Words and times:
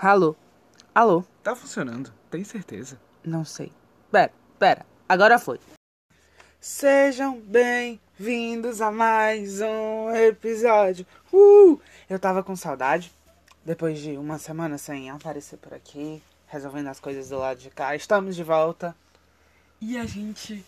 Alô? 0.00 0.36
Alô? 0.94 1.24
Tá 1.42 1.56
funcionando, 1.56 2.14
tem 2.30 2.44
certeza. 2.44 3.00
Não 3.24 3.44
sei. 3.44 3.72
Pera, 4.12 4.32
pera. 4.56 4.86
Agora 5.08 5.40
foi. 5.40 5.58
Sejam 6.60 7.40
bem-vindos 7.40 8.80
a 8.80 8.92
mais 8.92 9.60
um 9.60 10.08
episódio. 10.14 11.04
Uh! 11.32 11.80
Eu 12.08 12.16
tava 12.16 12.44
com 12.44 12.54
saudade. 12.54 13.12
Depois 13.64 13.98
de 13.98 14.16
uma 14.16 14.38
semana 14.38 14.78
sem 14.78 15.10
aparecer 15.10 15.56
por 15.56 15.74
aqui, 15.74 16.22
resolvendo 16.46 16.86
as 16.86 17.00
coisas 17.00 17.30
do 17.30 17.38
lado 17.38 17.58
de 17.58 17.68
cá. 17.68 17.96
Estamos 17.96 18.36
de 18.36 18.44
volta. 18.44 18.94
E 19.80 19.98
a 19.98 20.06
gente 20.06 20.64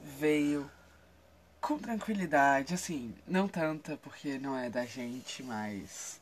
veio 0.00 0.68
com 1.60 1.78
tranquilidade, 1.78 2.74
assim, 2.74 3.14
não 3.28 3.46
tanta 3.46 3.96
porque 3.98 4.40
não 4.40 4.58
é 4.58 4.68
da 4.68 4.84
gente, 4.84 5.40
mas 5.44 6.20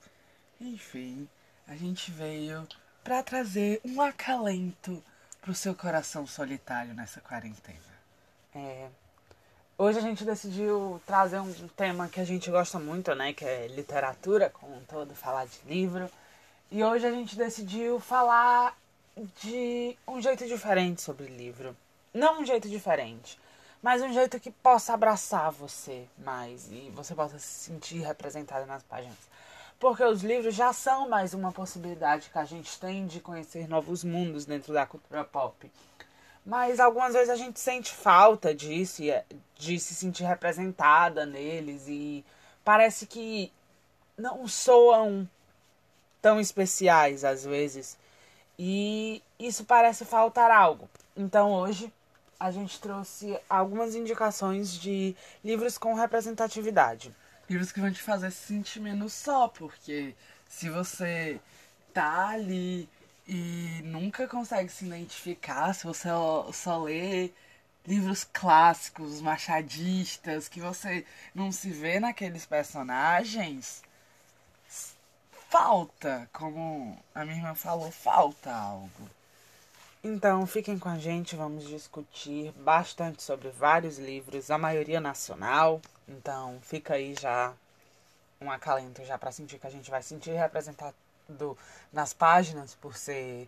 enfim, 0.61 1.27
a 1.71 1.77
gente 1.77 2.11
veio 2.11 2.67
para 3.05 3.23
trazer 3.23 3.81
um 3.85 4.03
acalento 4.03 5.01
pro 5.41 5.55
seu 5.55 5.73
coração 5.73 6.27
solitário 6.27 6.93
nessa 6.95 7.21
quarentena. 7.21 7.79
É, 8.53 8.89
hoje 9.79 9.99
a 9.99 10.01
gente 10.01 10.25
decidiu 10.25 11.01
trazer 11.07 11.39
um 11.39 11.69
tema 11.69 12.09
que 12.09 12.21
a 12.21 12.25
gente 12.25 12.51
gosta 12.51 12.81
muito, 12.81 13.15
né? 13.15 13.33
Que 13.33 13.45
é 13.45 13.69
literatura, 13.69 14.51
como 14.51 14.77
um 14.77 14.85
todo, 14.85 15.15
falar 15.15 15.47
de 15.47 15.61
livro. 15.65 16.11
E 16.73 16.83
hoje 16.83 17.07
a 17.07 17.13
gente 17.13 17.37
decidiu 17.37 18.01
falar 18.01 18.77
de 19.41 19.97
um 20.09 20.21
jeito 20.21 20.49
diferente 20.49 21.01
sobre 21.01 21.27
livro. 21.27 21.77
Não 22.13 22.41
um 22.41 22.45
jeito 22.45 22.69
diferente, 22.69 23.39
mas 23.81 24.03
um 24.03 24.13
jeito 24.13 24.41
que 24.41 24.51
possa 24.51 24.93
abraçar 24.93 25.53
você 25.53 26.05
mais 26.19 26.69
e 26.69 26.91
você 26.97 27.15
possa 27.15 27.39
se 27.39 27.71
sentir 27.71 28.01
representado 28.01 28.67
nas 28.67 28.83
páginas. 28.83 29.31
Porque 29.81 30.05
os 30.05 30.23
livros 30.23 30.55
já 30.55 30.75
são 30.75 31.09
mais 31.09 31.33
uma 31.33 31.51
possibilidade 31.51 32.29
que 32.29 32.39
a 32.39 32.45
gente 32.45 32.79
tem 32.79 33.07
de 33.07 33.19
conhecer 33.19 33.67
novos 33.67 34.05
mundos 34.05 34.45
dentro 34.45 34.75
da 34.75 34.85
cultura 34.85 35.25
pop. 35.25 35.73
Mas 36.45 36.79
algumas 36.79 37.15
vezes 37.15 37.31
a 37.31 37.35
gente 37.35 37.59
sente 37.59 37.91
falta 37.91 38.55
disso, 38.55 39.03
é, 39.03 39.25
de 39.57 39.81
se 39.81 39.95
sentir 39.95 40.25
representada 40.25 41.25
neles 41.25 41.89
e 41.89 42.23
parece 42.63 43.07
que 43.07 43.51
não 44.19 44.47
soam 44.47 45.27
tão 46.21 46.39
especiais 46.39 47.25
às 47.25 47.47
vezes. 47.47 47.97
E 48.59 49.23
isso 49.39 49.65
parece 49.65 50.05
faltar 50.05 50.51
algo. 50.51 50.91
Então 51.17 51.55
hoje 51.55 51.91
a 52.39 52.51
gente 52.51 52.79
trouxe 52.79 53.35
algumas 53.49 53.95
indicações 53.95 54.75
de 54.75 55.17
livros 55.43 55.79
com 55.79 55.95
representatividade 55.95 57.11
livros 57.51 57.73
que 57.73 57.81
vão 57.81 57.93
te 57.93 58.01
fazer 58.01 58.31
se 58.31 58.47
sentir 58.47 58.79
menos 58.81 59.13
só, 59.13 59.49
porque 59.49 60.15
se 60.49 60.71
você 60.71 61.41
tá 61.93 62.29
ali 62.29 62.89
e 63.27 63.83
nunca 63.85 64.29
consegue 64.29 64.71
se 64.71 64.87
identificar, 64.87 65.75
se 65.75 65.85
você 65.85 66.09
só 66.53 66.79
lê 66.79 67.33
livros 67.85 68.23
clássicos, 68.23 69.21
machadistas, 69.21 70.49
que 70.49 70.61
você 70.61 71.05
não 71.35 71.51
se 71.51 71.71
vê 71.71 71.99
naqueles 71.99 72.47
personagens, 72.47 73.83
falta, 75.49 76.29
como 76.33 76.97
a 77.13 77.25
minha 77.25 77.39
irmã 77.39 77.55
falou, 77.57 77.91
falta 77.91 78.53
algo. 78.53 79.11
Então, 80.03 80.47
fiquem 80.47 80.79
com 80.79 80.89
a 80.89 80.97
gente, 80.97 81.37
vamos 81.37 81.69
discutir 81.69 82.53
bastante 82.53 83.23
sobre 83.23 83.51
vários 83.51 83.99
livros, 83.99 84.51
a 84.51 84.57
maioria 84.57 84.99
nacional. 84.99 85.79
Então, 86.09 86.59
fica 86.63 86.95
aí 86.95 87.15
já 87.15 87.53
um 88.41 88.51
acalento 88.51 89.05
já 89.05 89.19
para 89.19 89.31
sentir 89.31 89.59
que 89.59 89.67
a 89.67 89.71
gente 89.71 89.91
vai 89.91 90.03
sentir 90.03 90.31
representado 90.31 90.95
nas 91.93 92.15
páginas 92.15 92.75
por 92.77 92.97
ser 92.97 93.47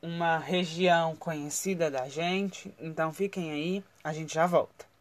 uma 0.00 0.38
região 0.38 1.14
conhecida 1.16 1.90
da 1.90 2.08
gente. 2.08 2.74
Então, 2.80 3.12
fiquem 3.12 3.52
aí, 3.52 3.84
a 4.02 4.10
gente 4.14 4.32
já 4.32 4.46
volta. 4.46 4.93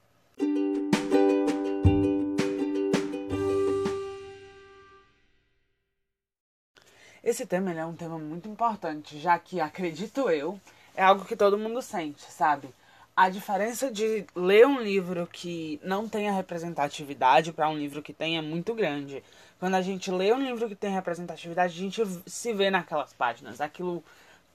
Esse 7.34 7.48
tema 7.48 7.74
é 7.74 7.84
um 7.84 7.96
tema 7.96 8.20
muito 8.20 8.48
importante, 8.48 9.20
já 9.20 9.40
que, 9.40 9.60
acredito 9.60 10.30
eu, 10.30 10.62
é 10.96 11.02
algo 11.02 11.26
que 11.26 11.36
todo 11.36 11.58
mundo 11.58 11.82
sente, 11.82 12.22
sabe? 12.32 12.70
A 13.16 13.28
diferença 13.28 13.90
de 13.90 14.28
ler 14.36 14.68
um 14.68 14.80
livro 14.80 15.26
que 15.26 15.80
não 15.84 16.08
tenha 16.08 16.32
representatividade 16.32 17.52
para 17.52 17.68
um 17.68 17.76
livro 17.76 18.04
que 18.04 18.14
tem 18.14 18.38
é 18.38 18.42
muito 18.44 18.76
grande. 18.76 19.24
Quando 19.60 19.74
a 19.74 19.82
gente 19.82 20.12
lê 20.12 20.32
um 20.32 20.44
livro 20.44 20.70
que 20.70 20.76
tem 20.76 20.92
representatividade, 20.92 21.74
a 21.74 21.82
gente 21.82 22.04
se 22.28 22.54
vê 22.54 22.70
naquelas 22.70 23.14
páginas. 23.14 23.60
Aquilo 23.60 24.04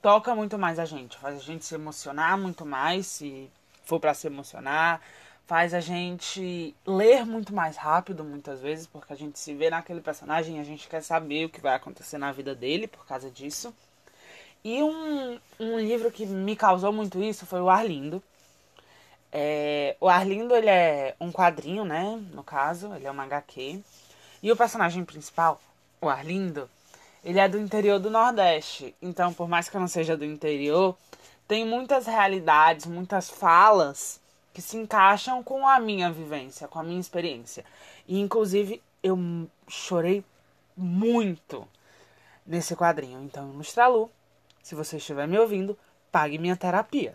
toca 0.01 0.33
muito 0.33 0.57
mais 0.57 0.79
a 0.79 0.85
gente, 0.85 1.19
faz 1.19 1.37
a 1.37 1.43
gente 1.43 1.65
se 1.65 1.75
emocionar 1.75 2.39
muito 2.39 2.65
mais, 2.65 3.09
se 3.09 3.51
for 3.83 3.99
para 3.99 4.15
se 4.15 4.29
emocionar, 4.29 5.01
faz 5.49 5.73
a 5.73 5.81
gente 5.81 6.77
ler 6.87 7.25
muito 7.25 7.55
mais 7.55 7.75
rápido 7.75 8.23
muitas 8.23 8.61
vezes, 8.61 8.87
porque 8.87 9.15
a 9.15 9.17
gente 9.17 9.39
se 9.39 9.55
vê 9.55 9.71
naquele 9.71 10.03
personagem 10.03 10.59
e 10.59 10.61
a 10.61 10.63
gente 10.63 10.87
quer 10.87 11.03
saber 11.03 11.47
o 11.47 11.49
que 11.49 11.59
vai 11.59 11.75
acontecer 11.75 12.19
na 12.19 12.31
vida 12.31 12.55
dele 12.55 12.87
por 12.87 13.07
causa 13.07 13.31
disso. 13.31 13.75
E 14.63 14.83
um, 14.83 15.41
um 15.59 15.79
livro 15.81 16.11
que 16.11 16.27
me 16.27 16.55
causou 16.55 16.93
muito 16.93 17.23
isso 17.23 17.47
foi 17.47 17.63
o 17.63 17.71
Arlindo. 17.71 18.23
É, 19.33 19.97
o 19.99 20.07
Arlindo, 20.07 20.55
ele 20.55 20.69
é 20.69 21.17
um 21.19 21.33
quadrinho, 21.33 21.83
né? 21.83 22.23
No 22.35 22.45
caso, 22.45 22.93
ele 22.95 23.07
é 23.07 23.11
uma 23.11 23.25
HQ. 23.25 23.83
E 24.43 24.53
o 24.53 24.57
personagem 24.57 25.03
principal, 25.03 25.59
o 25.99 26.11
Arlindo, 26.11 26.69
ele 27.25 27.41
é 27.41 27.49
do 27.49 27.59
interior 27.59 27.99
do 27.99 28.11
Nordeste. 28.11 28.95
Então, 29.01 29.33
por 29.33 29.49
mais 29.49 29.71
que 29.71 29.77
eu 29.79 29.81
não 29.81 29.89
seja 29.89 30.15
do 30.15 30.27
interior, 30.27 30.95
tem 31.47 31.65
muitas 31.65 32.07
realidades, 32.07 32.85
muitas 32.85 33.31
falas 33.31 34.21
que 34.53 34.63
se 34.63 34.77
encaixam 34.77 35.43
com 35.43 35.67
a 35.67 35.79
minha 35.79 36.11
vivência, 36.11 36.69
com 36.69 36.79
a 36.79 36.83
minha 36.83 37.01
experiência. 37.01 37.65
E 38.07 38.19
inclusive 38.19 38.83
eu 39.03 39.19
chorei 39.69 40.25
muito 40.77 41.67
nesse 42.47 42.75
quadrinho. 42.75 43.23
Então, 43.23 43.53
Ilustralu, 43.53 44.11
se 44.63 44.75
você 44.75 44.97
estiver 44.97 45.29
me 45.29 45.39
ouvindo, 45.39 45.79
pague 46.11 46.39
minha 46.39 46.57
terapia. 46.57 47.15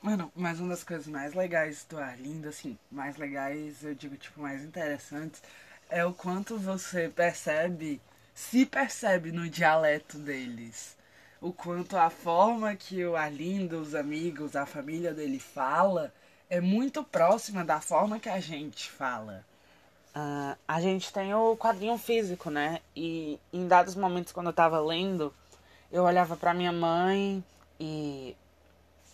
Mano, 0.00 0.30
mas 0.34 0.60
uma 0.60 0.70
das 0.70 0.84
coisas 0.84 1.08
mais 1.08 1.34
legais 1.34 1.84
do 1.88 1.98
Arlindo, 1.98 2.48
assim, 2.48 2.78
mais 2.90 3.16
legais, 3.16 3.82
eu 3.82 3.94
digo, 3.94 4.16
tipo, 4.16 4.40
mais 4.40 4.62
interessantes, 4.62 5.42
é 5.90 6.04
o 6.04 6.12
quanto 6.12 6.56
você 6.56 7.08
percebe, 7.08 8.00
se 8.32 8.64
percebe 8.64 9.32
no 9.32 9.48
dialeto 9.48 10.18
deles. 10.18 10.96
O 11.40 11.52
quanto 11.52 11.96
a 11.96 12.10
forma 12.10 12.76
que 12.76 13.04
o 13.04 13.16
Arlindo, 13.16 13.80
os 13.80 13.94
amigos, 13.94 14.54
a 14.54 14.66
família 14.66 15.12
dele 15.12 15.38
fala 15.40 16.12
é 16.50 16.60
muito 16.60 17.04
próxima 17.04 17.64
da 17.64 17.80
forma 17.80 18.18
que 18.18 18.28
a 18.28 18.40
gente 18.40 18.90
fala. 18.90 19.44
Uh, 20.16 20.56
a 20.66 20.80
gente 20.80 21.12
tem 21.12 21.34
o 21.34 21.56
quadrinho 21.56 21.96
físico, 21.98 22.50
né? 22.50 22.80
E 22.96 23.38
em 23.52 23.68
dados 23.68 23.94
momentos, 23.94 24.32
quando 24.32 24.48
eu 24.48 24.52
tava 24.52 24.80
lendo, 24.80 25.32
eu 25.92 26.04
olhava 26.04 26.36
para 26.36 26.54
minha 26.54 26.72
mãe 26.72 27.44
e 27.78 28.36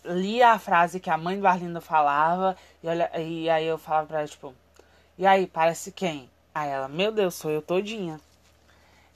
lia 0.03 0.51
a 0.51 0.59
frase 0.59 0.99
que 0.99 1.09
a 1.09 1.17
mãe 1.17 1.39
do 1.39 1.47
Arlindo 1.47 1.81
falava 1.81 2.55
e, 2.81 2.87
olha, 2.87 3.11
e 3.19 3.49
aí 3.49 3.65
eu 3.65 3.77
falava 3.77 4.07
pra 4.07 4.19
ela, 4.19 4.27
tipo, 4.27 4.53
e 5.17 5.25
aí, 5.25 5.47
parece 5.47 5.91
quem? 5.91 6.29
Aí 6.53 6.69
ela, 6.69 6.87
meu 6.89 7.11
Deus, 7.11 7.35
sou 7.35 7.49
eu 7.49 7.61
todinha. 7.61 8.19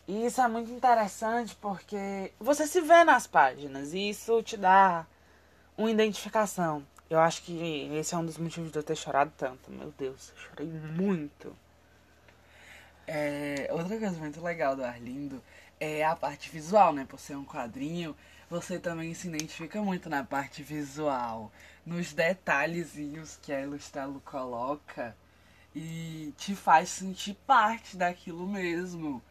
E 0.07 0.25
isso 0.25 0.41
é 0.41 0.47
muito 0.47 0.71
interessante 0.71 1.55
porque 1.55 2.31
você 2.39 2.65
se 2.65 2.81
vê 2.81 3.03
nas 3.03 3.27
páginas 3.27 3.93
e 3.93 4.09
isso 4.09 4.41
te 4.41 4.57
dá 4.57 5.05
uma 5.77 5.91
identificação. 5.91 6.83
Eu 7.09 7.19
acho 7.19 7.41
que 7.41 7.89
esse 7.93 8.13
é 8.13 8.17
um 8.17 8.25
dos 8.25 8.37
motivos 8.37 8.71
de 8.71 8.77
eu 8.77 8.83
ter 8.83 8.95
chorado 8.95 9.31
tanto. 9.35 9.71
Meu 9.71 9.91
Deus, 9.97 10.29
eu 10.29 10.37
chorei 10.37 10.67
muito. 10.67 11.55
É, 13.07 13.67
outra 13.71 13.97
coisa 13.97 14.17
muito 14.19 14.39
legal 14.41 14.75
do 14.75 14.83
Arlindo 14.83 15.41
é 15.79 16.05
a 16.05 16.15
parte 16.15 16.51
visual, 16.51 16.93
né? 16.93 17.05
Por 17.09 17.19
ser 17.19 17.35
um 17.35 17.43
quadrinho, 17.43 18.15
você 18.47 18.77
também 18.77 19.15
se 19.15 19.27
identifica 19.27 19.81
muito 19.81 20.07
na 20.09 20.23
parte 20.23 20.61
visual, 20.61 21.51
nos 21.83 22.13
detalhezinhos 22.13 23.39
que 23.41 23.51
a 23.51 23.61
Ilustralo 23.61 24.21
coloca 24.21 25.15
e 25.75 26.31
te 26.37 26.55
faz 26.55 26.89
sentir 26.89 27.35
parte 27.47 27.97
daquilo 27.97 28.47
mesmo. 28.47 29.21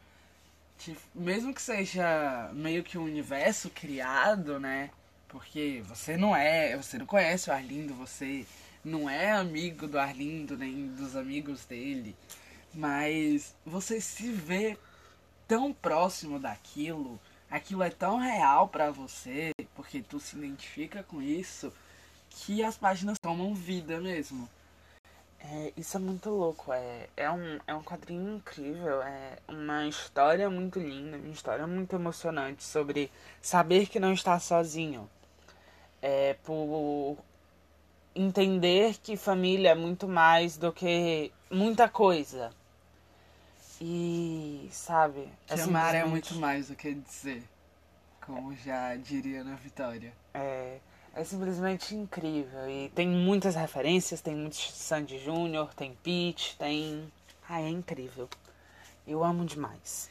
Te, 0.78 0.96
mesmo 1.14 1.54
que 1.54 1.62
seja 1.62 2.50
meio 2.52 2.82
que 2.82 2.98
um 2.98 3.04
universo 3.04 3.70
criado, 3.70 4.58
né? 4.58 4.90
Porque 5.28 5.82
você 5.86 6.16
não 6.16 6.34
é, 6.34 6.76
você 6.76 6.98
não 6.98 7.06
conhece 7.06 7.50
o 7.50 7.52
Arlindo, 7.52 7.94
você 7.94 8.46
não 8.84 9.08
é 9.08 9.30
amigo 9.32 9.86
do 9.86 9.98
Arlindo 9.98 10.56
nem 10.56 10.88
dos 10.88 11.14
amigos 11.16 11.64
dele, 11.66 12.16
mas 12.74 13.54
você 13.64 14.00
se 14.00 14.30
vê 14.32 14.78
tão 15.46 15.72
próximo 15.72 16.38
daquilo, 16.38 17.20
aquilo 17.50 17.82
é 17.82 17.90
tão 17.90 18.18
real 18.18 18.68
para 18.68 18.90
você, 18.90 19.52
porque 19.74 20.02
tu 20.02 20.18
se 20.18 20.36
identifica 20.36 21.02
com 21.02 21.20
isso, 21.20 21.72
que 22.30 22.62
as 22.62 22.76
páginas 22.78 23.16
tomam 23.20 23.54
vida 23.54 24.00
mesmo. 24.00 24.48
É, 25.40 25.72
isso 25.76 25.96
é 25.96 26.00
muito 26.00 26.30
louco. 26.30 26.72
É, 26.72 27.08
é, 27.16 27.30
um, 27.30 27.58
é 27.66 27.74
um 27.74 27.82
quadrinho 27.82 28.36
incrível. 28.36 29.02
É 29.02 29.38
uma 29.48 29.86
história 29.86 30.50
muito 30.50 30.78
linda, 30.78 31.16
uma 31.16 31.28
história 31.28 31.66
muito 31.66 31.94
emocionante 31.94 32.64
sobre 32.64 33.10
saber 33.40 33.86
que 33.86 34.00
não 34.00 34.12
está 34.12 34.38
sozinho. 34.40 35.08
É 36.00 36.34
por 36.44 37.18
entender 38.14 38.96
que 39.02 39.16
família 39.16 39.70
é 39.70 39.74
muito 39.74 40.08
mais 40.08 40.56
do 40.56 40.72
que 40.72 41.32
muita 41.50 41.88
coisa. 41.88 42.50
E, 43.80 44.68
sabe? 44.72 45.28
Que 45.46 45.54
é 45.54 45.62
amar 45.62 45.94
é 45.94 46.04
muito 46.04 46.34
mais 46.34 46.68
do 46.68 46.74
que 46.74 46.94
dizer. 46.94 47.42
Como 48.20 48.54
já 48.56 48.94
diria 48.96 49.44
na 49.44 49.54
Vitória. 49.54 50.12
É, 50.34 50.78
é 51.14 51.24
simplesmente 51.24 51.94
incrível. 51.94 52.68
E 52.68 52.90
tem 52.90 53.08
muitas 53.08 53.54
referências, 53.54 54.20
tem 54.20 54.34
muito 54.34 54.56
Sandy 54.56 55.18
Júnior, 55.18 55.72
tem 55.74 55.96
Pete, 56.02 56.56
tem. 56.58 57.10
Ah, 57.48 57.60
é 57.60 57.68
incrível. 57.68 58.28
Eu 59.06 59.24
amo 59.24 59.44
demais. 59.44 60.10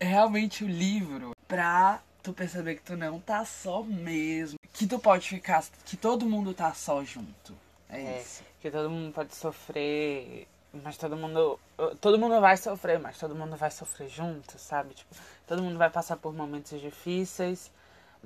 É 0.00 0.06
realmente 0.06 0.64
o 0.64 0.68
livro 0.68 1.32
pra 1.46 2.02
tu 2.22 2.32
perceber 2.32 2.74
que 2.74 2.82
tu 2.82 2.96
não 2.96 3.20
tá 3.20 3.44
só 3.44 3.82
mesmo. 3.82 4.58
Que 4.76 4.86
tu 4.86 4.98
pode 4.98 5.28
ficar. 5.28 5.64
Que 5.84 5.96
todo 5.96 6.26
mundo 6.26 6.54
tá 6.54 6.72
só 6.72 7.02
junto. 7.02 7.54
É, 7.88 8.00
é 8.00 8.20
isso. 8.20 8.42
Que 8.60 8.70
todo 8.70 8.88
mundo 8.90 9.12
pode 9.12 9.34
sofrer. 9.34 10.46
Mas 10.72 10.96
todo 10.96 11.16
mundo. 11.16 11.58
Todo 12.00 12.18
mundo 12.18 12.40
vai 12.40 12.56
sofrer, 12.56 12.98
mas 12.98 13.18
todo 13.18 13.34
mundo 13.34 13.56
vai 13.56 13.70
sofrer 13.70 14.08
junto, 14.08 14.58
sabe? 14.58 14.94
Tipo, 14.94 15.14
todo 15.46 15.62
mundo 15.62 15.78
vai 15.78 15.90
passar 15.90 16.16
por 16.16 16.32
momentos 16.32 16.80
difíceis 16.80 17.70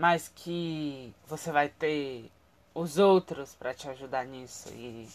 mas 0.00 0.32
que 0.34 1.14
você 1.26 1.52
vai 1.52 1.68
ter 1.68 2.30
os 2.74 2.96
outros 2.98 3.54
para 3.54 3.74
te 3.74 3.86
ajudar 3.90 4.24
nisso 4.24 4.70
e 4.70 5.06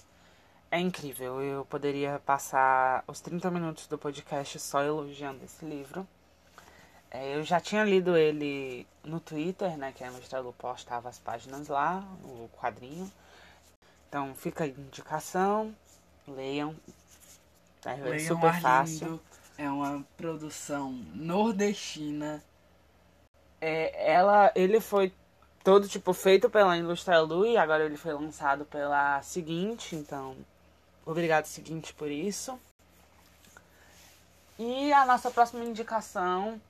é 0.69 0.79
incrível. 0.79 1.41
Eu 1.41 1.65
poderia 1.65 2.21
passar 2.23 3.03
os 3.07 3.19
30 3.19 3.49
minutos 3.49 3.88
do 3.88 3.97
podcast 3.97 4.59
só 4.59 4.83
elogiando 4.83 5.43
esse 5.43 5.65
livro. 5.65 6.07
É, 7.15 7.35
eu 7.35 7.44
já 7.44 7.59
tinha 7.59 7.83
lido 7.83 8.15
ele 8.17 8.85
no 9.03 9.19
Twitter, 9.19 9.77
né, 9.77 9.91
que 9.95 10.03
a 10.03 10.07
Ilustrado 10.07 10.53
postava 10.57 11.09
as 11.09 11.19
páginas 11.19 11.67
lá, 11.67 12.03
o 12.23 12.50
quadrinho. 12.59 13.12
Então 14.09 14.33
fica 14.35 14.63
a 14.63 14.67
indicação, 14.67 15.75
leiam. 16.27 16.75
É 17.85 17.94
leiam 17.95 18.35
super 18.35 18.59
fácil. 18.62 19.19
É 19.57 19.69
uma 19.69 20.06
produção 20.17 20.91
nordestina 21.13 22.44
é, 23.65 24.12
ela, 24.12 24.51
ele 24.56 24.79
foi 24.79 25.12
todo 25.63 25.88
tipo 25.88 26.13
feito 26.13 26.50
pela 26.50 26.77
Ilustralu 26.77 27.47
e 27.47 27.57
agora 27.57 27.83
ele 27.83 27.97
foi 27.97 28.13
lançado 28.13 28.63
pela 28.65 29.21
Seguinte, 29.23 29.95
então 29.95 30.35
obrigado 31.03 31.45
Seguinte 31.45 31.91
por 31.94 32.12
isso. 32.12 32.59
E 34.59 34.94
a 34.94 35.06
nossa 35.06 35.31
próxima 35.31 35.63
indicação, 35.63 36.62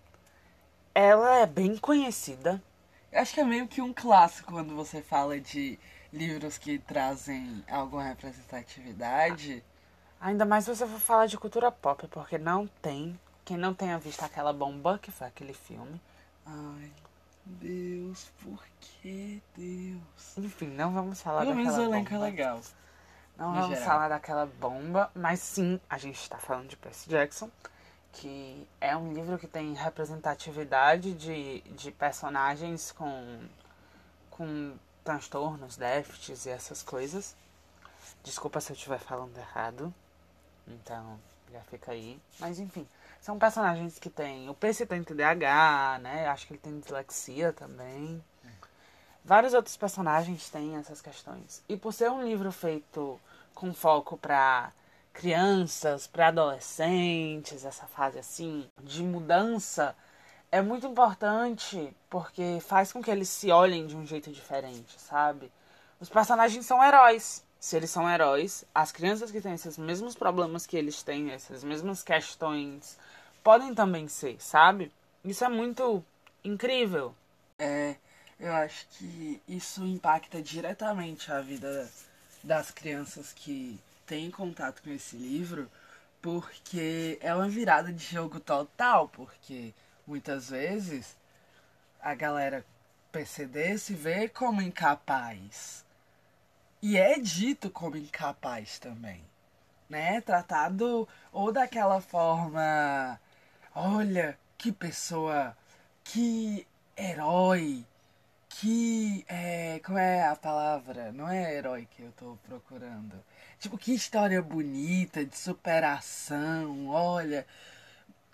ela 0.96 1.40
é 1.40 1.46
bem 1.46 1.78
conhecida. 1.78 2.64
Eu 3.12 3.22
acho 3.22 3.34
que 3.34 3.42
é 3.42 3.44
meio 3.44 3.68
que 3.68 3.82
um 3.82 3.94
clássico 3.94 4.52
quando 4.52 4.76
você 4.76 5.02
fala 5.02 5.40
de 5.40 5.78
livros 6.12 6.58
que 6.58 6.80
trazem 6.80 7.64
alguma 7.70 8.04
representatividade. 8.04 9.64
Ainda 10.20 10.46
mais 10.46 10.64
se 10.66 10.76
você 10.76 10.88
for 10.88 11.00
falar 11.00 11.28
de 11.28 11.38
cultura 11.38 11.72
pop, 11.72 12.08
porque 12.08 12.38
não 12.38 12.68
tem. 12.82 13.20
Quem 13.44 13.58
não 13.58 13.74
tenha 13.74 14.00
visto 14.00 14.24
aquela 14.24 14.52
bomba, 14.54 14.98
que 14.98 15.12
foi 15.12 15.28
aquele 15.28 15.54
filme, 15.54 16.02
Ai, 16.46 16.92
Deus, 17.46 18.32
por 18.42 18.64
que 18.80 19.42
Deus? 19.56 20.38
Enfim, 20.38 20.68
não 20.68 20.94
vamos 20.94 21.22
falar 21.22 21.42
Pelo 21.42 21.56
daquela 21.56 21.78
menos 21.78 21.78
o 21.78 21.82
elenco 21.94 22.14
é 22.14 22.18
é 22.18 22.20
legal. 22.20 22.62
Não 23.38 23.54
vamos 23.54 23.80
geral. 23.80 23.86
falar 23.86 24.08
daquela 24.10 24.46
bomba, 24.46 25.12
mas 25.14 25.40
sim, 25.42 25.80
a 25.90 25.98
gente 25.98 26.20
está 26.20 26.38
falando 26.38 26.70
de 26.70 26.78
Percy 26.78 27.10
Jackson, 27.10 27.52
que 28.16 28.68
é 28.80 28.96
um 28.96 29.14
livro 29.14 29.38
que 29.38 29.48
tem 29.48 29.74
representatividade 29.74 31.14
de, 31.14 31.62
de 31.62 31.92
personagens 31.92 32.92
com, 32.94 33.46
com 34.32 34.74
transtornos, 35.04 35.76
déficits 35.76 36.46
e 36.46 36.50
essas 36.50 36.82
coisas. 36.82 37.36
Desculpa 38.24 38.62
se 38.62 38.72
eu 38.72 38.76
estiver 38.76 39.00
falando 39.00 39.38
errado. 39.38 39.94
Então, 40.66 41.20
já 41.52 41.60
fica 41.62 41.92
aí. 41.92 42.20
Mas 42.40 42.58
enfim, 42.58 42.88
são 43.20 43.38
personagens 43.38 44.00
que 44.00 44.10
tem. 44.10 44.50
O 44.50 44.54
Percy 44.54 44.86
tem 44.86 45.04
TDAH, 45.04 46.00
né? 46.02 46.28
Acho 46.28 46.48
que 46.48 46.54
ele 46.54 46.62
tem 46.62 46.80
dislexia 46.80 47.52
também. 47.52 48.24
Vários 49.26 49.54
outros 49.54 49.76
personagens 49.76 50.50
têm 50.50 50.78
essas 50.78 51.02
questões. 51.02 51.64
E 51.68 51.76
por 51.76 51.92
ser 51.92 52.10
um 52.12 52.24
livro 52.24 52.52
feito 52.52 53.20
com 53.54 53.74
foco 53.74 54.18
para 54.18 54.72
crianças, 55.16 56.06
para 56.06 56.28
adolescentes, 56.28 57.66
essa 57.66 57.88
fase 57.88 58.20
assim 58.20 58.70
de 58.84 59.02
mudança, 59.02 59.96
é 60.52 60.62
muito 60.62 60.86
importante 60.86 61.96
porque 62.10 62.60
faz 62.62 62.92
com 62.92 63.02
que 63.02 63.10
eles 63.10 63.30
se 63.30 63.50
olhem 63.50 63.88
de 63.88 63.96
um 63.96 64.06
jeito 64.06 64.30
diferente, 64.32 65.00
sabe? 65.00 65.50
Os 66.00 66.10
personagens 66.10 66.66
são 66.66 66.84
heróis. 66.84 67.44
Se 67.60 67.78
eles 67.78 67.90
são 67.90 68.08
heróis, 68.08 68.64
as 68.76 68.92
crianças 68.92 69.32
que 69.32 69.42
têm 69.42 69.54
esses 69.54 69.78
mesmos 69.78 70.16
problemas 70.16 70.68
que 70.68 70.78
eles 70.78 71.02
têm, 71.02 71.32
essas 71.32 71.64
mesmas 71.64 72.04
questões, 72.04 72.98
podem 73.44 73.74
também 73.74 74.08
ser, 74.08 74.40
sabe? 74.40 74.92
Isso 75.24 75.44
é 75.44 75.50
muito 75.50 76.04
incrível. 76.44 77.16
É, 77.58 77.96
eu 78.40 78.54
acho 78.54 78.86
que 78.90 79.42
isso 79.48 79.84
impacta 79.84 80.42
diretamente 80.42 81.32
a 81.32 81.42
vida 81.42 81.90
das 82.44 82.70
crianças 82.70 83.34
que 83.34 83.80
têm 84.06 84.32
contato 84.32 84.82
com 84.82 84.90
esse 84.90 85.16
livro, 85.16 85.70
porque 86.22 87.18
é 87.22 87.34
uma 87.34 87.48
virada 87.48 87.92
de 87.92 88.04
jogo 88.06 88.40
total, 88.40 89.08
porque 89.10 89.74
muitas 90.08 90.50
vezes 90.50 91.16
a 92.02 92.14
galera 92.16 92.66
PCD 93.12 93.78
se 93.78 93.94
vê 93.94 94.28
como 94.30 94.62
incapaz. 94.62 95.86
E 96.82 96.98
é 96.98 97.18
dito 97.20 97.70
como 97.70 97.98
incapaz 97.98 98.80
também. 98.80 99.24
Né? 99.90 100.22
Tratado 100.22 101.08
ou 101.32 101.52
daquela 101.52 102.02
forma 102.02 103.20
Olha, 103.78 104.40
que 104.58 104.72
pessoa, 104.72 105.56
que 106.02 106.66
herói, 106.98 107.86
que. 108.48 109.26
É, 109.28 109.80
como 109.84 109.98
é 109.98 110.24
a 110.24 110.36
palavra? 110.36 111.12
Não 111.12 111.30
é 111.30 111.54
herói 111.56 111.86
que 111.92 112.02
eu 112.04 112.12
tô 112.14 112.38
procurando. 112.48 113.22
Tipo, 113.60 113.78
que 113.78 113.94
história 113.94 114.42
bonita, 114.42 115.26
de 115.26 115.38
superação, 115.38 116.88
olha. 116.90 117.46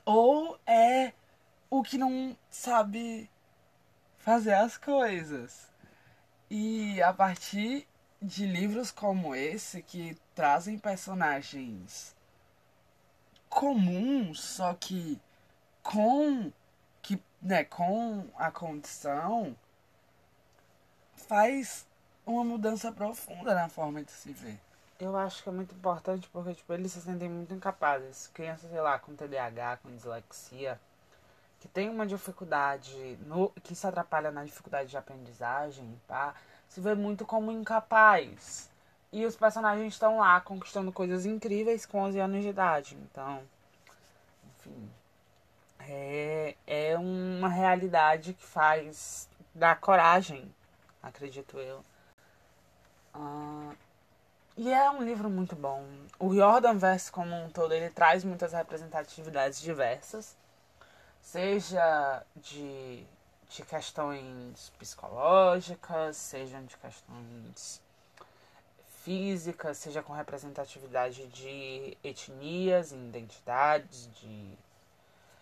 Ou 0.06 0.60
é 0.66 1.14
o 1.70 1.84
que 1.84 1.98
não 1.98 2.36
sabe 2.50 3.30
fazer 4.20 4.54
as 4.54 4.78
coisas. 4.78 5.70
E 6.50 7.02
a 7.02 7.14
partir 7.14 7.88
de 8.22 8.46
livros 8.46 8.92
como 8.92 9.34
esse 9.34 9.82
que 9.82 10.18
trazem 10.36 10.78
personagens 10.78 12.16
comuns, 13.50 14.42
só 14.42 14.74
que 14.74 15.20
com 15.84 16.52
que, 17.02 17.22
né, 17.42 17.64
com 17.64 18.28
a 18.38 18.52
condição 18.52 19.56
faz 21.16 21.86
uma 22.26 22.44
mudança 22.44 22.92
profunda 22.92 23.56
na 23.56 23.68
forma 23.68 24.04
de 24.04 24.12
se 24.12 24.32
ver. 24.32 24.60
Eu 25.02 25.18
acho 25.18 25.42
que 25.42 25.50
é 25.50 25.52
muito 25.52 25.74
importante 25.74 26.30
porque 26.32 26.54
tipo, 26.54 26.72
eles 26.72 26.92
se 26.92 27.02
sentem 27.02 27.28
muito 27.28 27.52
incapazes. 27.56 28.28
Crianças, 28.28 28.70
sei 28.70 28.80
lá, 28.80 29.00
com 29.00 29.16
TDAH, 29.16 29.78
com 29.78 29.90
dislexia, 29.96 30.80
que 31.60 31.68
tem 31.68 31.90
uma 31.90 32.06
dificuldade, 32.06 33.18
no, 33.26 33.50
que 33.64 33.74
se 33.74 33.88
atrapalha 33.88 34.30
na 34.30 34.46
dificuldade 34.46 34.92
de 34.92 34.98
aprendizagem, 34.98 36.00
pá, 36.08 36.36
se 36.70 36.80
vê 36.80 36.94
muito 36.94 37.26
como 37.26 37.52
incapaz. 37.52 38.70
E 39.12 39.26
os 39.26 39.36
personagens 39.36 39.92
estão 39.92 40.20
lá 40.20 40.40
conquistando 40.40 40.92
coisas 40.92 41.26
incríveis 41.26 41.84
com 41.84 42.02
11 42.04 42.20
anos 42.20 42.44
de 42.44 42.50
idade. 42.50 42.96
Então, 42.96 43.42
enfim, 44.60 44.92
é, 45.80 46.56
é 46.68 46.96
uma 46.96 47.50
realidade 47.50 48.36
que 48.36 48.46
faz 48.46 49.28
dar 49.56 49.80
coragem, 49.80 50.54
acredito 51.02 51.58
eu. 51.58 51.84
Uh, 53.16 53.76
e 54.62 54.72
é 54.72 54.92
um 54.92 55.02
livro 55.02 55.28
muito 55.28 55.56
bom. 55.56 55.84
O 56.20 56.36
Jordan 56.36 56.78
Verse 56.78 57.12
como 57.12 57.36
um 57.36 57.50
todo, 57.50 57.74
ele 57.74 57.90
traz 57.90 58.24
muitas 58.24 58.54
representatividades 58.54 59.60
diversas, 59.60 60.38
seja 61.20 62.22
de, 62.36 63.04
de 63.50 63.64
questões 63.64 64.72
psicológicas, 64.78 66.16
sejam 66.16 66.64
de 66.66 66.78
questões 66.78 67.82
físicas, 69.04 69.80
seja 69.80 70.04
com 70.04 70.14
representatividade 70.14 71.26
de 71.30 71.98
etnias, 72.04 72.92
identidades, 72.92 74.12
de 74.14 74.48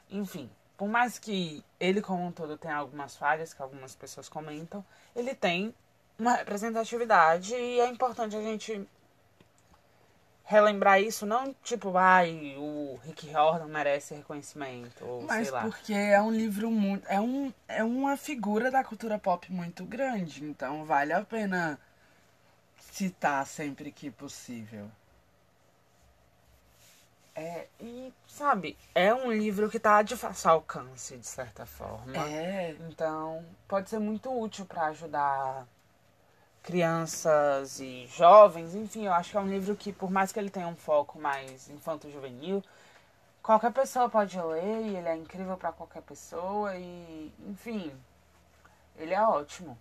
enfim, 0.10 0.50
por 0.78 0.88
mais 0.88 1.20
que 1.20 1.62
ele 1.78 2.02
como 2.02 2.26
um 2.26 2.32
todo 2.32 2.58
tenha 2.58 2.78
algumas 2.78 3.18
falhas 3.18 3.54
que 3.54 3.62
algumas 3.62 3.94
pessoas 3.94 4.30
comentam, 4.30 4.84
ele 5.14 5.36
tem 5.36 5.76
uma 6.18 6.36
representatividade 6.36 7.54
e 7.54 7.82
é 7.82 7.88
importante 7.90 8.38
a 8.38 8.42
gente 8.42 8.88
relembrar 10.50 11.00
isso, 11.00 11.28
não 11.28 11.54
tipo, 11.64 11.96
ai, 11.96 12.56
o 12.58 13.00
Rick 13.04 13.32
Jordan 13.32 13.68
merece 13.68 14.16
reconhecimento, 14.16 15.06
ou 15.06 15.22
Mas 15.22 15.44
sei 15.44 15.52
lá. 15.52 15.62
porque 15.62 15.94
é 15.94 16.20
um 16.20 16.32
livro 16.32 16.72
muito. 16.72 17.06
É, 17.08 17.22
um, 17.22 17.54
é 17.68 17.84
uma 17.84 18.18
figura 18.18 18.72
da 18.72 18.84
cultura 18.84 19.20
pop 19.20 19.52
muito 19.54 19.86
grande. 19.86 20.44
Então 20.44 20.84
vale 20.86 21.14
a 21.14 21.22
pena 21.22 21.80
citar 22.92 23.46
sempre 23.46 23.92
que 23.92 24.10
possível. 24.10 24.90
É, 27.36 27.68
e, 27.80 28.12
sabe, 28.28 28.76
é 28.96 29.14
um 29.14 29.32
livro 29.32 29.70
que 29.70 29.80
tá 29.80 30.02
de 30.02 30.18
fácil 30.18 30.50
alcance, 30.50 31.16
de 31.16 31.28
certa 31.28 31.64
forma. 31.64 32.18
É. 32.28 32.76
Então, 32.90 33.46
pode 33.68 33.88
ser 33.88 34.00
muito 34.00 34.36
útil 34.36 34.66
para 34.66 34.88
ajudar 34.88 35.68
crianças 36.64 37.80
e 37.80 38.08
jovens. 38.08 38.76
Enfim, 38.76 39.06
eu 39.06 39.14
acho 39.14 39.32
que 39.32 39.38
é 39.38 39.40
um 39.40 39.50
livro 39.50 39.76
que, 39.76 39.92
por 39.92 40.10
mais 40.12 40.32
que 40.32 40.40
ele 40.40 40.50
tenha 40.50 40.68
um 40.68 40.76
foco 40.76 41.20
mais 41.20 41.70
infanto-juvenil, 41.70 42.64
qualquer 43.42 43.72
pessoa 43.72 44.10
pode 44.10 44.40
ler 44.40 44.86
e 44.88 44.96
ele 44.98 45.08
é 45.08 45.16
incrível 45.16 45.58
para 45.58 45.72
qualquer 45.72 46.02
pessoa 46.02 46.76
e, 46.76 47.32
enfim, 47.48 47.92
ele 48.98 49.14
é 49.14 49.22
ótimo. 49.22 49.78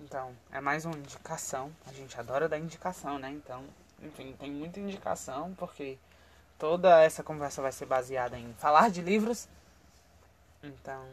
Então, 0.00 0.34
é 0.50 0.60
mais 0.60 0.84
uma 0.84 0.96
indicação. 0.96 1.72
A 1.86 1.92
gente 1.92 2.18
adora 2.18 2.48
dar 2.48 2.58
indicação, 2.58 3.18
né? 3.18 3.30
Então, 3.30 3.64
enfim, 4.02 4.34
tem 4.38 4.50
muita 4.50 4.80
indicação 4.80 5.54
porque 5.54 5.98
toda 6.58 7.02
essa 7.02 7.22
conversa 7.22 7.62
vai 7.62 7.72
ser 7.72 7.86
baseada 7.86 8.38
em 8.38 8.52
falar 8.54 8.90
de 8.90 9.00
livros. 9.00 9.48
Então, 10.62 11.08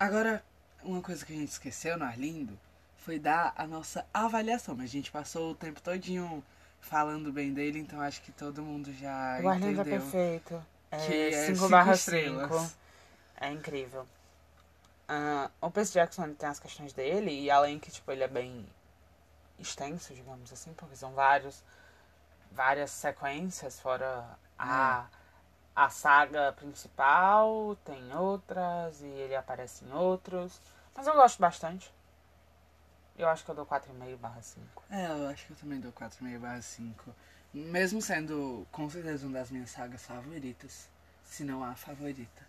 Agora, 0.00 0.42
uma 0.82 1.02
coisa 1.02 1.26
que 1.26 1.34
a 1.34 1.36
gente 1.36 1.50
esqueceu 1.50 1.98
no 1.98 2.06
Arlindo 2.06 2.58
foi 3.00 3.18
dar 3.18 3.52
a 3.56 3.66
nossa 3.66 4.06
avaliação. 4.14 4.74
Mas 4.76 4.86
a 4.90 4.92
gente 4.92 5.10
passou 5.12 5.52
o 5.52 5.54
tempo 5.54 5.80
todinho 5.82 6.44
falando 6.80 7.32
bem 7.32 7.52
dele, 7.54 7.78
então 7.80 8.00
acho 8.00 8.22
que 8.22 8.32
todo 8.32 8.62
mundo 8.62 8.92
já 8.94 9.40
o 9.40 9.48
Arlindo 9.48 9.80
é 9.80 9.84
entendeu. 9.84 9.84
perfeito. 9.84 10.64
que 10.98 11.12
É 11.22 11.32
é 11.32 11.54
5 11.54 11.56
cinco 11.56 11.68
barra 11.68 11.92
estrelas. 11.92 12.52
5. 12.56 12.72
É 13.40 13.50
incrível. 13.50 14.06
Ah, 15.08 15.50
o 15.60 15.70
Percy 15.70 15.94
Jackson 15.94 16.32
tem 16.34 16.48
as 16.48 16.60
questões 16.60 16.92
dele, 16.92 17.32
e 17.32 17.50
além 17.50 17.78
que 17.78 17.90
tipo, 17.90 18.10
ele 18.12 18.22
é 18.22 18.28
bem 18.28 18.66
extenso, 19.58 20.14
digamos 20.14 20.52
assim, 20.52 20.72
porque 20.74 20.96
são 20.96 21.12
vários, 21.14 21.62
várias 22.52 22.90
sequências, 22.92 23.80
fora 23.80 24.24
a, 24.58 25.06
a 25.76 25.90
saga 25.90 26.52
principal, 26.54 27.76
tem 27.84 28.14
outras, 28.16 29.00
e 29.02 29.06
ele 29.06 29.36
aparece 29.36 29.84
em 29.84 29.92
outros. 29.92 30.60
Mas 30.96 31.06
eu 31.06 31.14
gosto 31.14 31.40
bastante. 31.40 31.92
Eu 33.16 33.28
acho 33.28 33.44
que 33.44 33.50
eu 33.50 33.54
dou 33.54 33.66
4,5 33.66 34.16
barra 34.16 34.40
5. 34.40 34.82
É, 34.90 35.06
eu 35.06 35.28
acho 35.28 35.46
que 35.46 35.52
eu 35.52 35.56
também 35.56 35.80
dou 35.80 35.92
4,5 35.92 36.38
barra 36.38 36.62
5. 36.62 37.14
Mesmo 37.52 38.00
sendo 38.00 38.66
com 38.70 38.88
certeza 38.88 39.26
uma 39.26 39.38
das 39.38 39.50
minhas 39.50 39.70
sagas 39.70 40.04
favoritas. 40.04 40.88
Se 41.24 41.44
não 41.44 41.62
a 41.62 41.74
favorita. 41.74 42.46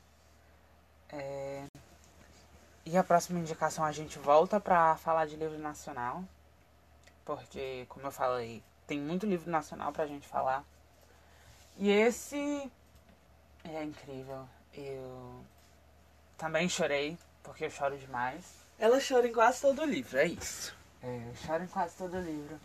É... 1.09 1.65
E 2.85 2.97
a 2.97 3.03
próxima 3.03 3.39
indicação 3.39 3.83
a 3.83 3.91
gente 3.91 4.17
volta 4.17 4.59
pra 4.59 4.95
falar 4.97 5.25
de 5.27 5.35
livro 5.35 5.59
nacional. 5.59 6.23
Porque, 7.25 7.85
como 7.89 8.07
eu 8.07 8.11
falei, 8.11 8.63
tem 8.87 8.99
muito 8.99 9.25
livro 9.25 9.49
nacional 9.51 9.91
pra 9.91 10.07
gente 10.07 10.27
falar. 10.27 10.63
E 11.77 11.89
esse 11.89 12.71
é 13.63 13.83
incrível. 13.83 14.47
Eu 14.73 15.43
também 16.37 16.67
chorei, 16.67 17.17
porque 17.43 17.65
eu 17.65 17.69
choro 17.69 17.97
demais. 17.97 18.60
Ela 18.81 18.99
chora 18.99 19.27
em 19.27 19.31
quase 19.31 19.61
todo 19.61 19.83
o 19.83 19.85
livro, 19.85 20.17
é 20.17 20.25
isso. 20.25 20.75
É, 21.03 21.27
eu 21.27 21.35
choro 21.35 21.63
em 21.63 21.67
quase 21.67 21.95
todo 21.95 22.17
o 22.17 22.19
livro. 22.19 22.59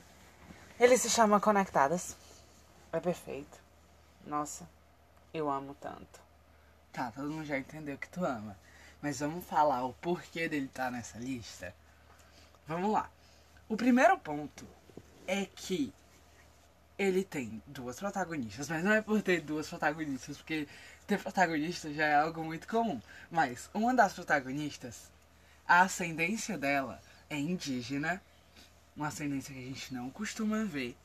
Ele 0.80 0.96
se 0.96 1.10
chama 1.10 1.38
Conectadas. 1.38 2.16
É 2.90 2.98
perfeito. 2.98 3.60
Nossa, 4.24 4.66
eu 5.34 5.50
amo 5.50 5.76
tanto. 5.78 6.18
Tá, 6.90 7.12
todo 7.12 7.30
mundo 7.30 7.44
já 7.44 7.58
entendeu 7.58 7.98
que 7.98 8.08
tu 8.08 8.24
ama. 8.24 8.56
Mas 9.02 9.20
vamos 9.20 9.44
falar 9.44 9.84
o 9.84 9.92
porquê 9.92 10.48
dele 10.48 10.64
estar 10.64 10.90
nessa 10.90 11.18
lista? 11.18 11.74
Vamos 12.66 12.90
lá. 12.90 13.10
O 13.68 13.76
primeiro 13.76 14.18
ponto 14.18 14.66
é 15.26 15.44
que 15.44 15.92
ele 16.98 17.24
tem 17.24 17.62
duas 17.66 18.00
protagonistas, 18.00 18.70
mas 18.70 18.82
não 18.82 18.92
é 18.94 19.02
por 19.02 19.20
ter 19.20 19.42
duas 19.42 19.68
protagonistas, 19.68 20.38
porque 20.38 20.66
ter 21.06 21.18
protagonista 21.20 21.92
já 21.92 22.06
é 22.06 22.14
algo 22.14 22.42
muito 22.42 22.66
comum. 22.66 23.02
Mas 23.30 23.68
uma 23.74 23.94
das 23.94 24.14
protagonistas, 24.14 25.14
a 25.66 25.82
ascendência 25.82 26.56
dela 26.56 27.00
é 27.28 27.36
indígena, 27.36 28.22
uma 28.96 29.08
ascendência 29.08 29.54
que 29.54 29.60
a 29.60 29.66
gente 29.66 29.92
não 29.92 30.10
costuma 30.10 30.64
ver. 30.64 30.96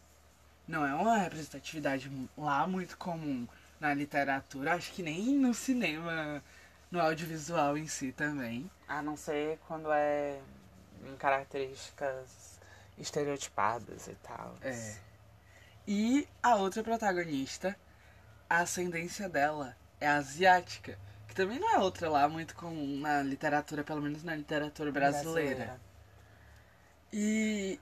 Não 0.68 0.86
é 0.86 0.94
uma 0.94 1.18
representatividade 1.18 2.12
lá 2.38 2.66
muito 2.68 2.98
comum 2.98 3.48
na 3.80 3.94
literatura, 3.94 4.76
acho 4.76 4.92
que 4.94 5.02
nem 5.02 5.36
no 5.36 5.54
cinema, 5.54 6.42
no 6.92 7.02
audiovisual 7.02 7.78
em 7.78 7.88
si 7.88 8.12
também. 8.12 8.70
A 8.88 9.02
não 9.02 9.18
ser 9.18 9.60
quando 9.68 9.92
é 9.92 10.40
em 11.04 11.16
características 11.18 12.60
estereotipadas 12.98 14.08
e 14.08 14.16
tal. 14.22 14.56
É. 14.62 14.96
E 15.88 16.28
a 16.44 16.56
outra 16.56 16.84
protagonista, 16.84 17.76
a 18.48 18.60
ascendência 18.60 19.28
dela 19.28 19.76
é 20.00 20.08
asiática, 20.08 20.98
que 21.32 21.36
também 21.36 21.60
não 21.60 21.70
é 21.70 21.80
outra 21.80 22.10
lá 22.10 22.28
muito 22.28 22.54
comum 22.56 23.00
na 23.00 23.24
literatura, 23.24 23.86
pelo 23.86 24.02
menos 24.02 24.22
na 24.22 24.36
literatura 24.36 24.92
brasileira. 24.92 25.80
E 27.12 27.80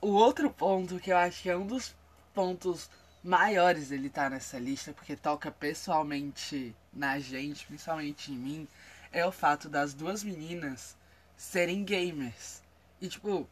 o 0.00 0.08
outro 0.12 0.50
ponto 0.50 0.98
que 0.98 1.12
eu 1.12 1.16
acho 1.18 1.42
que 1.42 1.50
é 1.50 1.56
um 1.56 1.66
dos 1.66 1.94
pontos 2.32 2.90
maiores 3.22 3.90
dele 3.90 4.06
estar 4.06 4.30
nessa 4.30 4.58
lista, 4.58 4.94
porque 4.94 5.14
toca 5.14 5.50
pessoalmente 5.50 6.74
na 6.90 7.18
gente, 7.18 7.66
principalmente 7.66 8.32
em 8.32 8.36
mim, 8.36 8.68
é 9.12 9.26
o 9.26 9.32
fato 9.32 9.68
das 9.68 9.92
duas 9.92 10.24
meninas 10.24 10.96
serem 11.36 11.84
gamers. 11.84 12.62
E 12.98 13.08
tipo, 13.08 13.46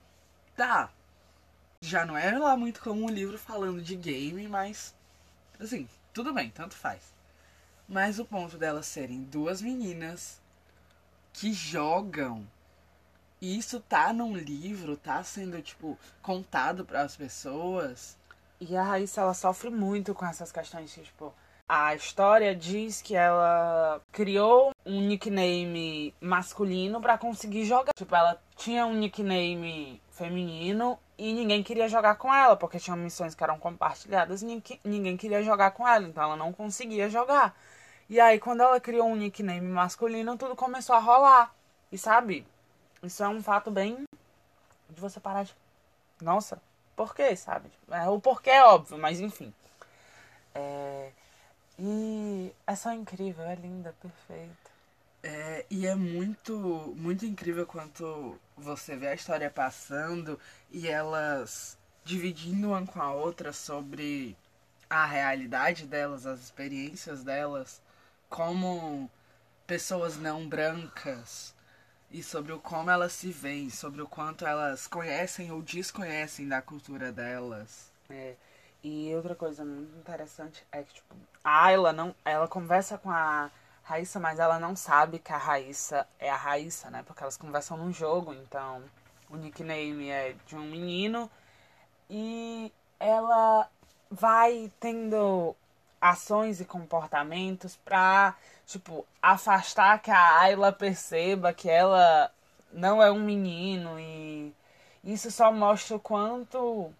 tá, 0.56 0.90
já 1.82 2.06
não 2.06 2.16
é 2.16 2.38
lá 2.38 2.56
muito 2.56 2.80
comum 2.80 3.06
um 3.06 3.10
livro 3.10 3.36
falando 3.38 3.82
de 3.82 3.94
game, 3.94 4.48
mas 4.48 4.94
assim, 5.60 5.86
tudo 6.14 6.32
bem, 6.32 6.48
tanto 6.48 6.74
faz. 6.74 7.12
Mas 7.88 8.18
o 8.18 8.24
ponto 8.24 8.56
delas 8.56 8.86
serem 8.86 9.22
duas 9.22 9.60
meninas 9.60 10.40
que 11.32 11.52
jogam. 11.52 12.46
E 13.40 13.58
isso 13.58 13.80
tá 13.80 14.12
num 14.12 14.34
livro, 14.34 14.96
tá 14.96 15.22
sendo 15.22 15.60
tipo 15.60 15.98
contado 16.22 16.84
para 16.84 17.02
as 17.02 17.16
pessoas. 17.16 18.16
E 18.60 18.76
a 18.76 18.82
Raíssa, 18.82 19.20
ela 19.20 19.34
sofre 19.34 19.68
muito 19.68 20.14
com 20.14 20.24
essas 20.24 20.50
questões 20.50 20.94
que, 20.94 21.02
tipo, 21.02 21.34
a 21.68 21.94
história 21.94 22.54
diz 22.54 23.02
que 23.02 23.14
ela 23.14 24.00
criou 24.12 24.70
um 24.86 25.00
nickname 25.00 26.14
masculino 26.20 27.00
pra 27.00 27.18
conseguir 27.18 27.64
jogar. 27.64 27.92
Tipo, 27.96 28.14
ela 28.14 28.40
tinha 28.56 28.86
um 28.86 28.94
nickname 28.94 30.00
feminino 30.10 30.98
e 31.18 31.32
ninguém 31.32 31.62
queria 31.62 31.88
jogar 31.88 32.14
com 32.16 32.32
ela, 32.32 32.56
porque 32.56 32.78
tinham 32.78 32.96
missões 32.96 33.34
que 33.34 33.42
eram 33.42 33.58
compartilhadas 33.58 34.42
e 34.42 34.62
ninguém 34.84 35.16
queria 35.16 35.42
jogar 35.42 35.72
com 35.72 35.86
ela, 35.86 36.06
então 36.06 36.22
ela 36.22 36.36
não 36.36 36.52
conseguia 36.52 37.10
jogar. 37.10 37.54
E 38.08 38.20
aí, 38.20 38.38
quando 38.38 38.62
ela 38.62 38.80
criou 38.80 39.08
um 39.08 39.16
nickname 39.16 39.66
masculino, 39.68 40.36
tudo 40.36 40.54
começou 40.54 40.94
a 40.94 40.98
rolar. 40.98 41.54
E 41.90 41.98
sabe, 41.98 42.46
isso 43.02 43.22
é 43.22 43.28
um 43.28 43.42
fato 43.42 43.70
bem 43.70 44.04
de 44.90 45.00
você 45.00 45.20
parar 45.20 45.44
de. 45.44 45.54
Nossa, 46.20 46.60
por 46.96 47.14
quê, 47.14 47.34
sabe? 47.36 47.70
É, 47.90 48.08
o 48.08 48.20
porquê 48.20 48.50
é 48.50 48.64
óbvio, 48.64 48.98
mas 48.98 49.20
enfim. 49.20 49.52
É, 50.54 51.10
E 51.78 52.52
é 52.66 52.76
só 52.76 52.92
incrível, 52.92 53.44
é 53.44 53.54
linda, 53.56 53.94
perfeita. 54.00 54.70
É, 55.22 55.64
e 55.70 55.86
é 55.86 55.94
muito, 55.94 56.94
muito 56.96 57.24
incrível 57.24 57.66
quanto 57.66 58.38
você 58.56 58.94
vê 58.94 59.08
a 59.08 59.14
história 59.14 59.50
passando 59.50 60.38
e 60.70 60.86
elas 60.86 61.78
dividindo 62.04 62.68
uma 62.68 62.86
com 62.86 63.00
a 63.00 63.12
outra 63.12 63.52
sobre 63.52 64.36
a 64.88 65.06
realidade 65.06 65.86
delas, 65.86 66.26
as 66.26 66.40
experiências 66.40 67.24
delas, 67.24 67.80
como 68.34 69.08
pessoas 69.64 70.16
não 70.16 70.48
brancas 70.48 71.54
e 72.10 72.20
sobre 72.20 72.52
o 72.52 72.58
como 72.58 72.90
elas 72.90 73.12
se 73.12 73.30
veem, 73.30 73.70
sobre 73.70 74.02
o 74.02 74.08
quanto 74.08 74.44
elas 74.44 74.88
conhecem 74.88 75.52
ou 75.52 75.62
desconhecem 75.62 76.48
da 76.48 76.60
cultura 76.60 77.12
delas. 77.12 77.92
É, 78.10 78.34
e 78.82 79.14
outra 79.14 79.36
coisa 79.36 79.64
muito 79.64 79.96
interessante 79.96 80.66
é 80.72 80.82
que, 80.82 80.94
tipo, 80.94 81.14
a 81.44 81.66
Ayla 81.66 81.92
não. 81.92 82.12
Ela 82.24 82.48
conversa 82.48 82.98
com 82.98 83.08
a 83.08 83.52
Raíssa, 83.84 84.18
mas 84.18 84.40
ela 84.40 84.58
não 84.58 84.74
sabe 84.74 85.20
que 85.20 85.32
a 85.32 85.38
Raíssa 85.38 86.04
é 86.18 86.28
a 86.28 86.36
Raíssa, 86.36 86.90
né? 86.90 87.04
Porque 87.06 87.22
elas 87.22 87.36
conversam 87.36 87.76
num 87.76 87.92
jogo, 87.92 88.34
então 88.34 88.82
o 89.30 89.36
nickname 89.36 90.10
é 90.10 90.34
de 90.44 90.56
um 90.56 90.64
menino. 90.64 91.30
E 92.10 92.72
ela 92.98 93.70
vai 94.10 94.72
tendo 94.80 95.54
ações 96.04 96.60
e 96.60 96.66
comportamentos 96.66 97.76
pra, 97.76 98.36
tipo, 98.66 99.06
afastar 99.22 100.02
que 100.02 100.10
a 100.10 100.38
Ayla 100.38 100.70
perceba 100.70 101.54
que 101.54 101.70
ela 101.70 102.30
não 102.70 103.02
é 103.02 103.10
um 103.10 103.20
menino 103.20 103.98
e 103.98 104.54
isso 105.02 105.30
só 105.30 105.50
mostra 105.50 105.96
o 105.96 106.00
quanto 106.00 106.92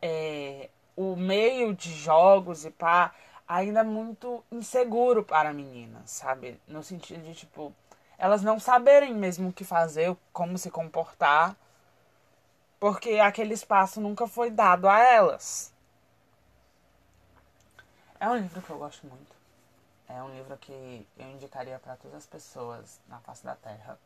é, 0.00 0.68
o 0.96 1.14
meio 1.14 1.74
de 1.74 1.92
jogos 1.94 2.64
e 2.64 2.70
pá 2.72 3.14
ainda 3.46 3.80
é 3.80 3.84
muito 3.84 4.42
inseguro 4.50 5.22
para 5.22 5.52
meninas, 5.52 6.10
sabe? 6.10 6.60
No 6.66 6.82
sentido 6.82 7.22
de, 7.22 7.34
tipo, 7.34 7.72
elas 8.18 8.42
não 8.42 8.58
saberem 8.58 9.14
mesmo 9.14 9.50
o 9.50 9.52
que 9.52 9.62
fazer, 9.64 10.16
como 10.32 10.58
se 10.58 10.70
comportar, 10.70 11.54
porque 12.80 13.20
aquele 13.20 13.54
espaço 13.54 14.00
nunca 14.00 14.26
foi 14.26 14.50
dado 14.50 14.88
a 14.88 14.98
elas. 14.98 15.71
É 18.22 18.28
um 18.28 18.36
livro 18.36 18.62
que 18.62 18.70
eu 18.70 18.78
gosto 18.78 19.04
muito. 19.04 19.34
É 20.08 20.22
um 20.22 20.32
livro 20.32 20.56
que 20.56 21.04
eu 21.18 21.28
indicaria 21.32 21.76
para 21.80 21.96
todas 21.96 22.18
as 22.18 22.26
pessoas 22.26 23.00
na 23.08 23.18
face 23.18 23.42
da 23.42 23.56
Terra. 23.56 23.98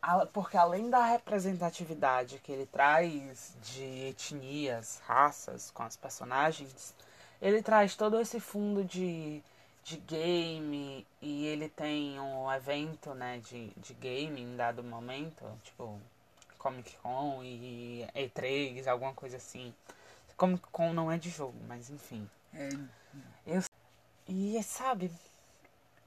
Ah, 0.00 0.24
porque 0.32 0.56
além 0.56 0.88
da 0.88 1.04
representatividade 1.04 2.38
que 2.38 2.50
ele 2.50 2.64
traz 2.64 3.54
de 3.62 4.08
etnias, 4.08 5.02
raças 5.04 5.70
com 5.70 5.82
as 5.82 5.98
personagens, 5.98 6.94
ele 7.42 7.62
traz 7.62 7.94
todo 7.94 8.18
esse 8.18 8.40
fundo 8.40 8.82
de, 8.82 9.42
de 9.82 9.98
game 9.98 11.06
e 11.20 11.44
ele 11.44 11.68
tem 11.68 12.18
um 12.18 12.50
evento 12.50 13.12
né, 13.12 13.38
de, 13.40 13.68
de 13.76 13.92
game 13.92 14.40
em 14.40 14.56
dado 14.56 14.82
momento, 14.82 15.44
tipo 15.62 16.00
Comic 16.56 16.96
Con 17.02 17.44
e 17.44 18.08
E3, 18.16 18.88
alguma 18.88 19.12
coisa 19.12 19.36
assim. 19.36 19.74
Comic 20.36 20.64
Con 20.70 20.92
não 20.92 21.10
é 21.10 21.18
de 21.18 21.30
jogo, 21.30 21.58
mas 21.66 21.90
enfim. 21.90 22.28
É. 22.52 22.68
Eu, 23.46 23.62
e 24.28 24.62
sabe, 24.62 25.10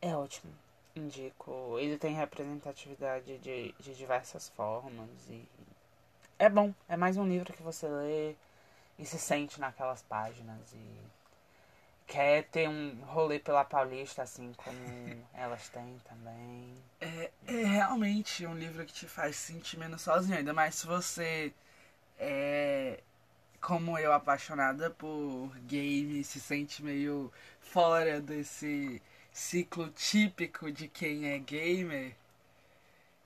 é 0.02 0.16
ótimo 0.16 0.54
indico. 0.96 1.78
Ele 1.80 1.98
tem 1.98 2.16
representatividade 2.16 3.38
de, 3.40 3.74
de 3.80 3.96
diversas 3.96 4.50
formas 4.50 5.10
e 5.30 5.48
é 6.40 6.50
bom. 6.50 6.74
É 6.88 6.98
mais 6.98 7.18
um 7.18 7.28
livro 7.28 7.54
que 7.54 7.64
você 7.64 7.88
lê 7.88 8.36
e 8.98 9.06
se 9.06 9.20
sente 9.20 9.60
naquelas 9.60 10.02
páginas 10.02 10.74
e 10.74 10.98
quer 12.08 12.46
ter 12.46 12.68
um 12.70 12.96
rolê 13.06 13.38
pela 13.38 13.66
Paulista 13.66 14.24
assim 14.24 14.54
como 14.54 14.78
elas 15.34 15.70
têm 15.70 16.00
também. 16.08 16.76
É, 17.00 17.32
é 17.48 17.64
realmente 17.64 18.46
um 18.46 18.56
livro 18.56 18.86
que 18.86 18.94
te 18.94 19.08
faz 19.08 19.36
sentir 19.36 19.78
menos 19.78 20.02
sozinho, 20.02 20.38
ainda 20.38 20.54
mais 20.54 20.76
se 20.76 20.88
você 20.88 21.54
é 22.20 23.00
como 23.68 24.00
eu 24.00 24.14
apaixonada 24.14 24.90
por 24.90 25.54
game, 25.64 26.24
se 26.24 26.40
sente 26.40 26.82
meio 26.82 27.30
fora 27.60 28.22
desse 28.22 29.02
ciclo 29.30 29.90
típico 29.90 30.72
de 30.72 30.88
quem 30.88 31.34
é 31.34 31.38
gamer 31.38 32.16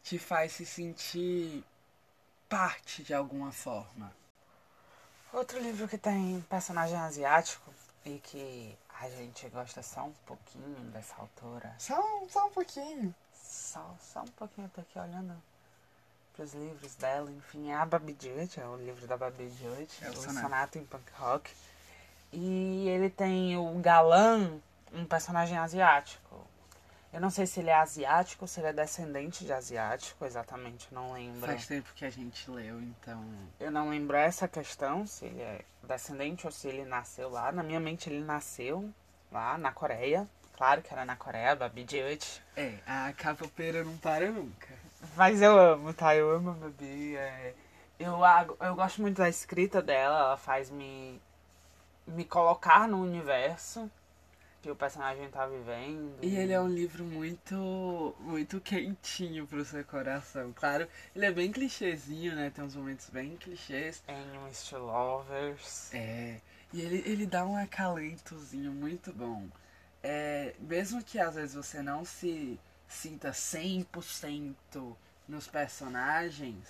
te 0.01 0.17
faz 0.17 0.53
se 0.53 0.65
sentir 0.65 1.63
parte 2.50 3.03
de 3.03 3.13
alguma 3.13 3.51
forma. 3.51 4.12
Outro 5.31 5.60
livro 5.60 5.88
que 5.88 6.00
tem 6.00 6.41
personagem 6.50 6.98
asiático 6.98 7.71
e 8.03 8.17
que 8.17 8.75
a 9.00 9.07
gente 9.12 9.48
gosta 9.50 9.83
só 9.83 10.05
um 10.05 10.13
pouquinho 10.25 10.89
dessa 10.89 11.17
autora. 11.17 11.75
Só, 11.77 12.01
só 12.27 12.48
um 12.48 12.51
pouquinho. 12.51 13.13
Só, 13.31 13.95
só 14.00 14.21
um 14.21 14.31
pouquinho, 14.36 14.65
eu 14.65 14.71
tô 14.71 14.81
aqui 14.81 14.98
olhando 14.98 15.39
pros 16.33 16.53
livros 16.53 16.95
dela, 16.95 17.31
enfim, 17.31 17.71
é 17.71 17.75
a 17.75 17.85
Babi 17.85 18.15
Judge, 18.19 18.59
é 18.59 18.65
o 18.65 18.75
livro 18.77 19.07
da 19.07 19.17
Babi 19.17 19.50
Judge, 19.50 19.91
é 20.01 20.09
o, 20.09 20.11
o 20.11 20.15
sonato. 20.15 20.41
sonato 20.41 20.77
em 20.77 20.85
punk 20.85 21.03
rock. 21.17 21.51
E 22.31 22.88
ele 22.88 23.09
tem 23.09 23.57
o 23.57 23.79
galã 23.79 24.59
um 24.93 25.05
personagem 25.05 25.57
asiático. 25.57 26.47
Eu 27.13 27.19
não 27.19 27.29
sei 27.29 27.45
se 27.45 27.59
ele 27.59 27.69
é 27.69 27.75
asiático, 27.75 28.47
se 28.47 28.61
ele 28.61 28.67
é 28.67 28.73
descendente 28.73 29.43
de 29.43 29.51
asiático, 29.51 30.23
exatamente, 30.23 30.88
não 30.93 31.11
lembro. 31.11 31.45
Faz 31.45 31.67
tempo 31.67 31.91
que 31.93 32.05
a 32.05 32.09
gente 32.09 32.50
leu, 32.50 32.81
então. 32.81 33.21
Eu 33.59 33.69
não 33.69 33.89
lembro 33.89 34.15
essa 34.15 34.47
questão, 34.47 35.05
se 35.05 35.25
ele 35.25 35.41
é 35.41 35.61
descendente 35.83 36.45
ou 36.45 36.51
se 36.51 36.69
ele 36.69 36.85
nasceu 36.85 37.29
lá. 37.29 37.51
Na 37.51 37.63
minha 37.63 37.81
mente, 37.81 38.09
ele 38.09 38.23
nasceu 38.23 38.89
lá 39.29 39.57
na 39.57 39.73
Coreia. 39.73 40.25
Claro 40.55 40.81
que 40.81 40.93
era 40.93 41.03
na 41.03 41.17
Coreia, 41.17 41.53
Babi 41.53 41.85
Jewitt. 41.89 42.41
É, 42.55 42.77
a 42.88 43.11
capoeira 43.11 43.83
não 43.83 43.97
para 43.97 44.31
nunca. 44.31 44.69
Mas 45.15 45.41
eu 45.41 45.58
amo, 45.58 45.93
tá? 45.93 46.15
Eu 46.15 46.31
amo 46.31 46.51
a 46.51 46.53
Babi. 46.53 47.15
É... 47.15 47.53
Eu, 48.00 48.17
eu 48.60 48.75
gosto 48.75 49.02
muito 49.02 49.17
da 49.17 49.30
escrita 49.30 49.82
dela, 49.82 50.17
ela 50.17 50.38
faz 50.38 50.71
me, 50.71 51.21
me 52.08 52.25
colocar 52.25 52.88
no 52.88 52.99
universo 52.99 53.91
que 54.62 54.69
o 54.69 54.75
personagem 54.75 55.30
tá 55.30 55.45
vivendo. 55.45 56.17
E 56.21 56.36
ele 56.36 56.54
é 56.54 56.60
um 56.60 56.67
livro 56.67 57.04
muito 57.04 58.15
muito 58.19 58.62
quentinho 58.62 59.47
pro 59.47 59.65
seu 59.65 59.84
coração. 59.84 60.54
Claro, 60.54 60.88
ele 61.15 61.25
é 61.25 61.32
bem 61.32 61.52
clichêzinho, 61.52 62.36
né? 62.36 62.52
Tem 62.54 62.63
uns 62.63 62.75
momentos 62.75 63.10
bem 63.10 63.36
clichês. 63.38 64.04
Em 64.08 64.38
um 64.38 64.47
estilo 64.47 64.86
lovers. 64.86 65.93
É. 65.93 66.38
E 66.73 66.82
ele, 66.82 67.04
ele 67.06 67.25
dá 67.25 67.45
um 67.45 67.58
acalentozinho 67.58 68.71
muito 68.71 69.12
bom. 69.12 69.47
É, 70.04 70.54
mesmo 70.60 71.04
que 71.04 71.19
às 71.19 71.36
vezes 71.36 71.56
você 71.56 71.82
não 71.82 72.06
se 72.06 72.60
sinta 72.91 73.32
100% 73.32 74.95
nos 75.27 75.47
personagens, 75.47 76.67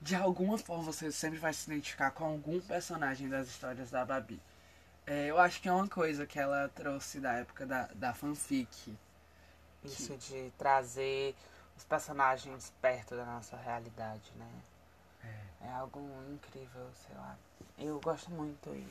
de 0.00 0.14
alguma 0.14 0.58
forma 0.58 0.84
você 0.84 1.10
sempre 1.10 1.38
vai 1.38 1.52
se 1.52 1.70
identificar 1.70 2.10
com 2.10 2.24
algum 2.24 2.60
personagem 2.60 3.28
das 3.28 3.48
histórias 3.48 3.90
da 3.90 4.04
Babi. 4.04 4.40
É, 5.06 5.26
eu 5.26 5.38
acho 5.38 5.60
que 5.60 5.68
é 5.68 5.72
uma 5.72 5.88
coisa 5.88 6.26
que 6.26 6.38
ela 6.38 6.68
trouxe 6.74 7.20
da 7.20 7.32
época 7.34 7.64
da, 7.64 7.86
da 7.94 8.12
fanfic. 8.12 8.96
Isso 9.84 10.12
que... 10.14 10.18
de 10.18 10.50
trazer 10.58 11.34
os 11.76 11.84
personagens 11.84 12.72
perto 12.80 13.16
da 13.16 13.24
nossa 13.24 13.56
realidade, 13.56 14.32
né? 14.36 14.50
É. 15.24 15.66
é 15.68 15.72
algo 15.72 16.00
incrível, 16.32 16.90
sei 17.06 17.16
lá. 17.16 17.36
Eu 17.78 18.00
gosto 18.00 18.30
muito 18.30 18.68
e 18.74 18.86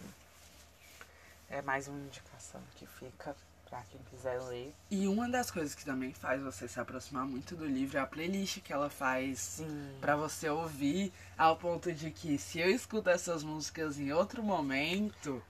é 1.50 1.62
mais 1.62 1.88
uma 1.88 2.00
indicação 2.00 2.62
que 2.76 2.86
fica 2.88 3.36
para 3.76 3.84
quem 3.90 4.00
quiser 4.10 4.42
ler. 4.44 4.74
E 4.90 5.06
uma 5.06 5.28
das 5.28 5.52
coisas 5.52 5.76
que 5.76 5.84
também 5.84 6.14
faz 6.14 6.42
você 6.42 6.66
se 6.66 6.80
aproximar 6.80 7.26
muito 7.26 7.58
do 7.58 7.66
livro 7.66 7.98
é 7.98 8.02
a 8.02 8.06
playlist 8.06 8.62
que 8.62 8.72
ela 8.72 8.90
faz 8.90 9.62
para 10.00 10.16
você 10.16 10.48
ouvir, 10.48 11.12
ao 11.38 11.58
ponto 11.58 11.92
de 11.92 12.10
que 12.10 12.38
se 12.38 12.60
eu 12.60 12.70
escuto 12.70 13.10
essas 13.10 13.44
músicas 13.44 14.00
em 14.00 14.14
outro 14.14 14.42
momento, 14.42 15.44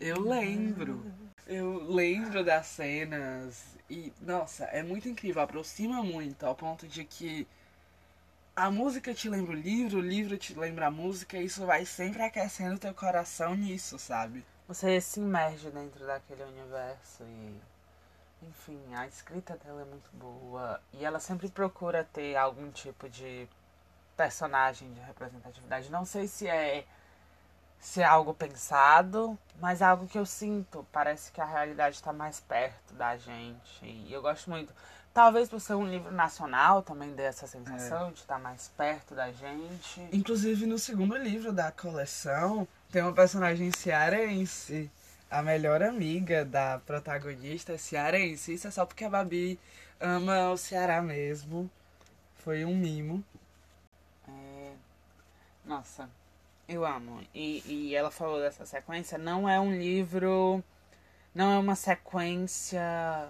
eu 0.00 0.20
lembro. 0.20 1.04
Eu 1.48 1.90
lembro 1.90 2.44
das 2.44 2.66
cenas. 2.68 3.74
E, 3.90 4.12
nossa, 4.20 4.64
é 4.66 4.82
muito 4.82 5.08
incrível. 5.08 5.42
Aproxima 5.42 6.02
muito 6.02 6.46
ao 6.46 6.54
ponto 6.54 6.86
de 6.86 7.04
que 7.04 7.46
a 8.54 8.70
música 8.70 9.12
te 9.12 9.28
lembra 9.28 9.52
o 9.52 9.54
livro, 9.54 9.98
o 9.98 10.00
livro 10.00 10.38
te 10.38 10.54
lembra 10.54 10.86
a 10.86 10.90
música. 10.92 11.36
E 11.36 11.44
isso 11.44 11.66
vai 11.66 11.84
sempre 11.84 12.22
aquecendo 12.22 12.78
teu 12.78 12.94
coração 12.94 13.56
nisso, 13.56 13.98
sabe? 13.98 14.44
Você 14.66 15.00
se 15.00 15.20
imerge 15.20 15.70
dentro 15.70 16.06
daquele 16.06 16.42
universo 16.42 17.22
e. 17.22 17.60
Enfim, 18.42 18.78
a 18.94 19.06
escrita 19.06 19.56
dela 19.56 19.82
é 19.82 19.84
muito 19.84 20.10
boa. 20.12 20.80
E 20.92 21.04
ela 21.04 21.18
sempre 21.18 21.48
procura 21.48 22.04
ter 22.04 22.36
algum 22.36 22.70
tipo 22.70 23.08
de 23.08 23.48
personagem 24.16 24.92
de 24.92 25.00
representatividade. 25.00 25.90
Não 25.90 26.04
sei 26.04 26.26
se 26.28 26.46
é 26.46 26.84
se 27.84 28.00
é 28.00 28.04
algo 28.04 28.32
pensado, 28.32 29.38
mas 29.60 29.82
é 29.82 29.84
algo 29.84 30.06
que 30.06 30.18
eu 30.18 30.24
sinto. 30.24 30.86
Parece 30.90 31.30
que 31.30 31.40
a 31.40 31.44
realidade 31.44 31.96
está 31.96 32.14
mais 32.14 32.40
perto 32.40 32.94
da 32.94 33.14
gente. 33.18 33.84
E 33.84 34.10
eu 34.10 34.22
gosto 34.22 34.48
muito. 34.48 34.72
Talvez 35.12 35.50
por 35.50 35.60
ser 35.60 35.74
um 35.74 35.86
livro 35.86 36.10
nacional 36.10 36.82
também 36.82 37.12
dê 37.14 37.24
essa 37.24 37.46
sensação 37.46 38.08
é. 38.08 38.10
de 38.12 38.20
estar 38.20 38.36
tá 38.36 38.40
mais 38.40 38.68
perto 38.76 39.14
da 39.14 39.30
gente. 39.30 40.00
Inclusive 40.10 40.64
no 40.64 40.78
segundo 40.78 41.14
livro 41.16 41.52
da 41.52 41.70
coleção 41.70 42.66
tem 42.94 43.02
uma 43.02 43.12
personagem 43.12 43.72
cearense. 43.72 44.88
A 45.28 45.42
melhor 45.42 45.82
amiga 45.82 46.44
da 46.44 46.78
protagonista 46.86 47.72
é 47.72 47.76
cearense. 47.76 48.54
Isso 48.54 48.68
é 48.68 48.70
só 48.70 48.86
porque 48.86 49.02
a 49.02 49.10
Babi 49.10 49.58
ama 49.98 50.52
o 50.52 50.56
Ceará 50.56 51.02
mesmo. 51.02 51.68
Foi 52.36 52.64
um 52.64 52.76
mimo. 52.76 53.24
É... 54.28 54.70
Nossa, 55.64 56.08
eu 56.68 56.86
amo. 56.86 57.20
E, 57.34 57.64
e 57.66 57.96
ela 57.96 58.12
falou 58.12 58.38
dessa 58.38 58.64
sequência. 58.64 59.18
Não 59.18 59.48
é 59.48 59.58
um 59.58 59.76
livro. 59.76 60.62
Não 61.34 61.52
é 61.52 61.58
uma 61.58 61.74
sequência 61.74 62.80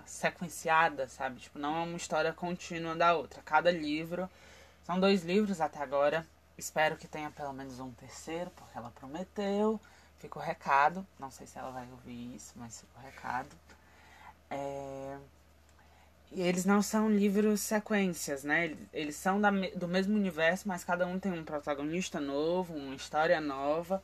sequenciada, 0.05 1.09
sabe? 1.09 1.40
Tipo, 1.40 1.59
não 1.59 1.74
é 1.74 1.85
uma 1.85 1.96
história 1.96 2.35
contínua 2.35 2.94
da 2.94 3.14
outra. 3.16 3.40
Cada 3.42 3.70
livro. 3.70 4.29
São 4.83 5.00
dois 5.00 5.24
livros 5.24 5.59
até 5.59 5.79
agora. 5.79 6.27
Espero 6.57 6.97
que 6.97 7.09
tenha 7.09 7.31
pelo 7.31 7.53
menos 7.53 7.81
um 7.81 7.90
terceiro, 7.93 8.51
porque 8.57 8.77
ela 8.77 8.90
prometeu. 8.90 9.81
Fica 10.19 10.38
o 10.38 10.43
recado. 10.43 11.07
Não 11.19 11.31
sei 11.31 11.47
se 11.47 11.59
ela 11.59 11.71
vai 11.71 11.87
ouvir 11.90 12.37
isso, 12.37 12.53
mas 12.57 12.81
fica 12.81 12.99
o 12.99 13.03
recado. 13.03 13.57
É... 14.51 15.19
E 16.33 16.40
eles 16.40 16.64
não 16.64 16.83
são 16.83 17.09
livros 17.11 17.61
sequências, 17.61 18.43
né? 18.43 18.77
Eles 18.93 19.17
são 19.17 19.40
da, 19.40 19.51
do 19.51 19.87
mesmo 19.87 20.17
universo, 20.17 20.67
mas 20.67 20.83
cada 20.83 21.07
um 21.07 21.19
tem 21.19 21.33
um 21.33 21.45
protagonista 21.45 22.21
novo, 22.21 22.75
uma 22.75 22.95
história 22.95 23.40
nova. 23.40 24.03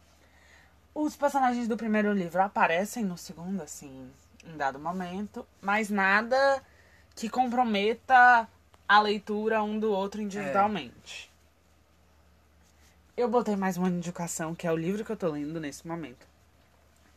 Os 0.95 1.17
personagens 1.17 1.67
do 1.67 1.77
primeiro 1.77 2.13
livro 2.13 2.43
aparecem 2.43 3.05
no 3.05 3.17
segundo, 3.17 3.63
assim, 3.63 4.11
em 4.45 4.57
dado 4.57 4.79
momento, 4.79 5.47
mas 5.61 5.89
nada 5.89 6.63
que 7.15 7.29
comprometa 7.29 8.49
a 8.89 9.01
leitura 9.01 9.63
um 9.63 9.79
do 9.79 9.91
outro 9.93 10.21
individualmente. 10.21 11.30
Eu 13.21 13.29
botei 13.29 13.55
mais 13.55 13.77
uma 13.77 13.89
indicação, 13.89 14.55
que 14.55 14.67
é 14.67 14.73
o 14.73 14.77
livro 14.77 15.05
que 15.05 15.13
eu 15.13 15.17
tô 15.17 15.29
lendo 15.29 15.61
nesse 15.61 15.87
momento. 15.87 16.27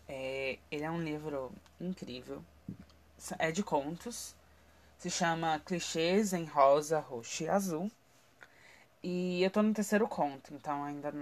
É, 0.05 0.59
ele 0.69 0.83
é 0.83 0.91
um 0.91 1.01
livro 1.01 1.49
incrível. 1.79 2.43
É 3.39 3.51
de 3.51 3.63
contos. 3.63 4.35
Se 4.97 5.09
chama 5.09 5.61
Clichês 5.65 6.33
em 6.33 6.43
Rosa, 6.43 6.99
Roxo 6.99 7.43
e 7.43 7.49
Azul. 7.49 7.89
E 9.01 9.41
eu 9.43 9.49
tô 9.49 9.61
no 9.61 9.73
terceiro 9.73 10.05
conto, 10.05 10.53
então 10.53 10.83
ainda 10.83 11.13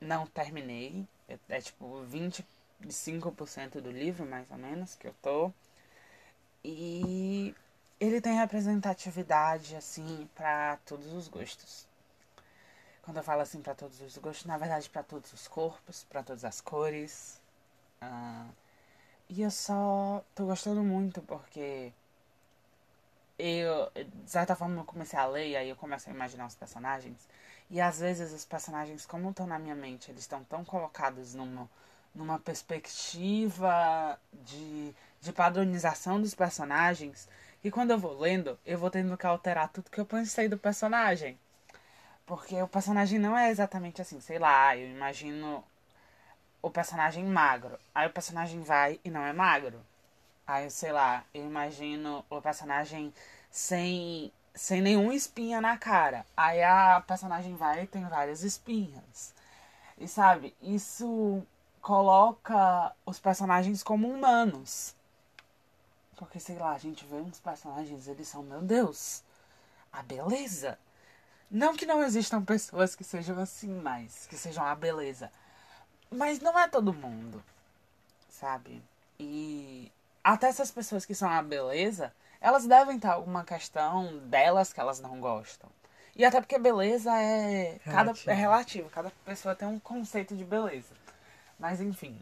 não 0.00 0.26
terminei. 0.26 1.06
É, 1.28 1.38
é 1.48 1.60
tipo 1.60 2.04
25% 2.10 3.80
do 3.80 3.92
livro, 3.92 4.26
mais 4.26 4.50
ou 4.50 4.58
menos, 4.58 4.96
que 4.96 5.06
eu 5.06 5.14
tô. 5.22 5.52
E 6.64 7.54
ele 8.00 8.20
tem 8.20 8.34
representatividade, 8.34 9.76
assim, 9.76 10.28
para 10.34 10.78
todos 10.84 11.12
os 11.12 11.28
gostos. 11.28 11.86
Quando 13.06 13.18
eu 13.18 13.22
falo 13.22 13.40
assim 13.40 13.62
para 13.62 13.74
todos 13.74 14.00
os 14.00 14.18
gostos, 14.18 14.44
na 14.46 14.58
verdade 14.58 14.90
para 14.90 15.02
todos 15.02 15.32
os 15.32 15.48
corpos, 15.48 16.04
para 16.10 16.22
todas 16.24 16.44
as 16.44 16.60
cores. 16.60 17.40
Uh, 18.02 18.52
e 19.28 19.42
eu 19.42 19.50
só 19.50 20.24
tô 20.34 20.46
gostando 20.46 20.82
muito 20.82 21.22
porque 21.22 21.92
eu, 23.38 23.90
de 23.94 24.30
certa 24.30 24.56
forma, 24.56 24.80
eu 24.80 24.84
comecei 24.84 25.18
a 25.18 25.26
ler 25.26 25.48
e 25.50 25.56
aí 25.56 25.68
eu 25.68 25.76
começo 25.76 26.10
a 26.10 26.12
imaginar 26.12 26.46
os 26.46 26.56
personagens. 26.56 27.28
E 27.70 27.80
às 27.80 28.00
vezes 28.00 28.32
os 28.32 28.44
personagens, 28.44 29.06
como 29.06 29.30
estão 29.30 29.46
na 29.46 29.58
minha 29.58 29.74
mente, 29.74 30.10
eles 30.10 30.22
estão 30.22 30.42
tão 30.44 30.64
colocados 30.64 31.34
numa, 31.34 31.70
numa 32.14 32.40
perspectiva 32.40 34.18
de, 34.32 34.92
de 35.20 35.32
padronização 35.32 36.20
dos 36.20 36.34
personagens 36.34 37.28
que 37.62 37.70
quando 37.70 37.92
eu 37.92 37.98
vou 37.98 38.18
lendo, 38.18 38.58
eu 38.66 38.78
vou 38.78 38.90
tendo 38.90 39.16
que 39.16 39.26
alterar 39.26 39.68
tudo 39.68 39.90
que 39.90 40.00
eu 40.00 40.06
pensei 40.06 40.48
do 40.48 40.58
personagem. 40.58 41.38
Porque 42.26 42.60
o 42.60 42.68
personagem 42.68 43.18
não 43.18 43.38
é 43.38 43.50
exatamente 43.50 44.02
assim, 44.02 44.20
sei 44.20 44.38
lá, 44.38 44.76
eu 44.76 44.88
imagino 44.88 45.64
o 46.60 46.70
personagem 46.70 47.24
magro. 47.24 47.78
Aí 47.94 48.08
o 48.08 48.12
personagem 48.12 48.60
vai 48.62 49.00
e 49.04 49.10
não 49.10 49.22
é 49.22 49.32
magro. 49.32 49.80
Aí, 50.46 50.70
sei 50.70 50.92
lá, 50.92 51.24
eu 51.32 51.44
imagino 51.44 52.24
o 52.28 52.42
personagem 52.42 53.12
sem, 53.50 54.32
sem 54.54 54.80
nenhuma 54.80 55.14
espinha 55.14 55.60
na 55.60 55.78
cara. 55.78 56.26
Aí 56.36 56.62
a 56.62 57.00
personagem 57.06 57.54
vai 57.56 57.84
e 57.84 57.86
tem 57.86 58.04
várias 58.04 58.42
espinhas. 58.42 59.32
E 59.98 60.08
sabe, 60.08 60.54
isso 60.60 61.42
coloca 61.80 62.92
os 63.04 63.18
personagens 63.18 63.82
como 63.82 64.08
humanos. 64.08 64.94
Porque, 66.16 66.40
sei 66.40 66.58
lá, 66.58 66.72
a 66.72 66.78
gente 66.78 67.04
vê 67.06 67.16
uns 67.16 67.38
personagens, 67.38 68.08
eles 68.08 68.26
são, 68.26 68.42
meu 68.42 68.62
Deus, 68.62 69.22
a 69.92 70.02
beleza. 70.02 70.78
Não 71.50 71.76
que 71.76 71.86
não 71.86 72.02
existam 72.02 72.42
pessoas 72.44 72.94
que 72.94 73.04
sejam 73.04 73.38
assim, 73.38 73.68
mas 73.80 74.26
que 74.26 74.36
sejam 74.36 74.64
a 74.64 74.74
beleza. 74.74 75.30
Mas 76.10 76.40
não 76.40 76.58
é 76.58 76.68
todo 76.68 76.92
mundo, 76.92 77.42
sabe? 78.28 78.82
E 79.18 79.90
até 80.22 80.48
essas 80.48 80.70
pessoas 80.70 81.04
que 81.04 81.14
são 81.14 81.30
a 81.30 81.42
beleza, 81.42 82.12
elas 82.40 82.66
devem 82.66 82.98
ter 82.98 83.08
alguma 83.08 83.44
questão 83.44 84.18
delas 84.28 84.72
que 84.72 84.80
elas 84.80 85.00
não 85.00 85.20
gostam. 85.20 85.70
E 86.16 86.24
até 86.24 86.40
porque 86.40 86.58
beleza 86.58 87.12
é, 87.12 87.78
cada, 87.84 88.12
é 88.26 88.34
relativo, 88.34 88.88
cada 88.90 89.10
pessoa 89.24 89.54
tem 89.54 89.68
um 89.68 89.78
conceito 89.78 90.34
de 90.34 90.44
beleza. 90.44 90.94
Mas 91.58 91.80
enfim. 91.80 92.18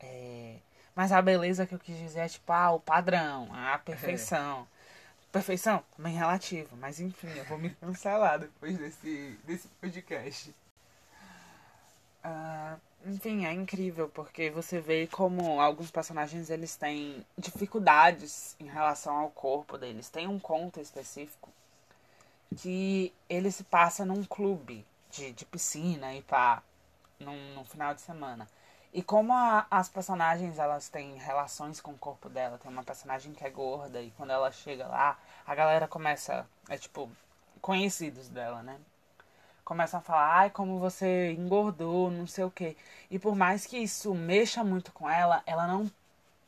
É... 0.00 0.56
Mas 0.94 1.12
a 1.12 1.20
beleza 1.20 1.66
que 1.66 1.74
eu 1.74 1.78
quis 1.78 1.98
dizer 1.98 2.20
é 2.20 2.28
tipo, 2.28 2.50
ah, 2.52 2.70
o 2.70 2.80
padrão, 2.80 3.48
a 3.52 3.76
perfeição. 3.78 4.66
É. 4.72 4.75
Perfeição? 5.36 5.84
Também 5.96 6.14
relativo, 6.14 6.76
mas 6.76 6.98
enfim, 6.98 7.28
eu 7.28 7.44
vou 7.44 7.58
me 7.58 7.70
cancelar 7.70 8.38
depois 8.38 8.78
desse, 8.78 9.38
desse 9.44 9.68
podcast. 9.80 10.54
Uh, 12.24 12.80
enfim, 13.04 13.44
é 13.44 13.52
incrível, 13.52 14.08
porque 14.08 14.50
você 14.50 14.80
vê 14.80 15.06
como 15.06 15.60
alguns 15.60 15.90
personagens 15.90 16.50
eles 16.50 16.74
têm 16.76 17.24
dificuldades 17.36 18.56
em 18.58 18.66
relação 18.66 19.14
ao 19.14 19.30
corpo 19.30 19.78
deles. 19.78 20.08
Tem 20.08 20.26
um 20.26 20.38
conto 20.38 20.80
específico 20.80 21.50
que 22.56 23.12
ele 23.28 23.50
se 23.50 23.64
passa 23.64 24.04
num 24.04 24.24
clube 24.24 24.86
de, 25.10 25.32
de 25.32 25.44
piscina 25.44 26.14
e 26.14 26.22
pá, 26.22 26.62
num, 27.20 27.54
num 27.54 27.64
final 27.64 27.94
de 27.94 28.00
semana. 28.00 28.48
E 28.96 29.02
como 29.02 29.30
a, 29.34 29.66
as 29.70 29.90
personagens 29.90 30.58
elas 30.58 30.88
têm 30.88 31.16
relações 31.18 31.82
com 31.82 31.90
o 31.90 31.98
corpo 31.98 32.30
dela, 32.30 32.56
tem 32.56 32.70
uma 32.70 32.82
personagem 32.82 33.34
que 33.34 33.44
é 33.44 33.50
gorda 33.50 34.00
e 34.00 34.10
quando 34.12 34.30
ela 34.30 34.50
chega 34.50 34.86
lá, 34.86 35.18
a 35.46 35.54
galera 35.54 35.86
começa, 35.86 36.46
é 36.66 36.78
tipo, 36.78 37.10
conhecidos 37.60 38.30
dela, 38.30 38.62
né? 38.62 38.80
Começam 39.62 40.00
a 40.00 40.02
falar, 40.02 40.38
ai, 40.38 40.50
como 40.50 40.78
você 40.78 41.32
engordou, 41.32 42.10
não 42.10 42.26
sei 42.26 42.44
o 42.44 42.50
quê. 42.50 42.74
E 43.10 43.18
por 43.18 43.36
mais 43.36 43.66
que 43.66 43.76
isso 43.76 44.14
mexa 44.14 44.64
muito 44.64 44.90
com 44.92 45.10
ela, 45.10 45.42
ela 45.44 45.66
não 45.66 45.90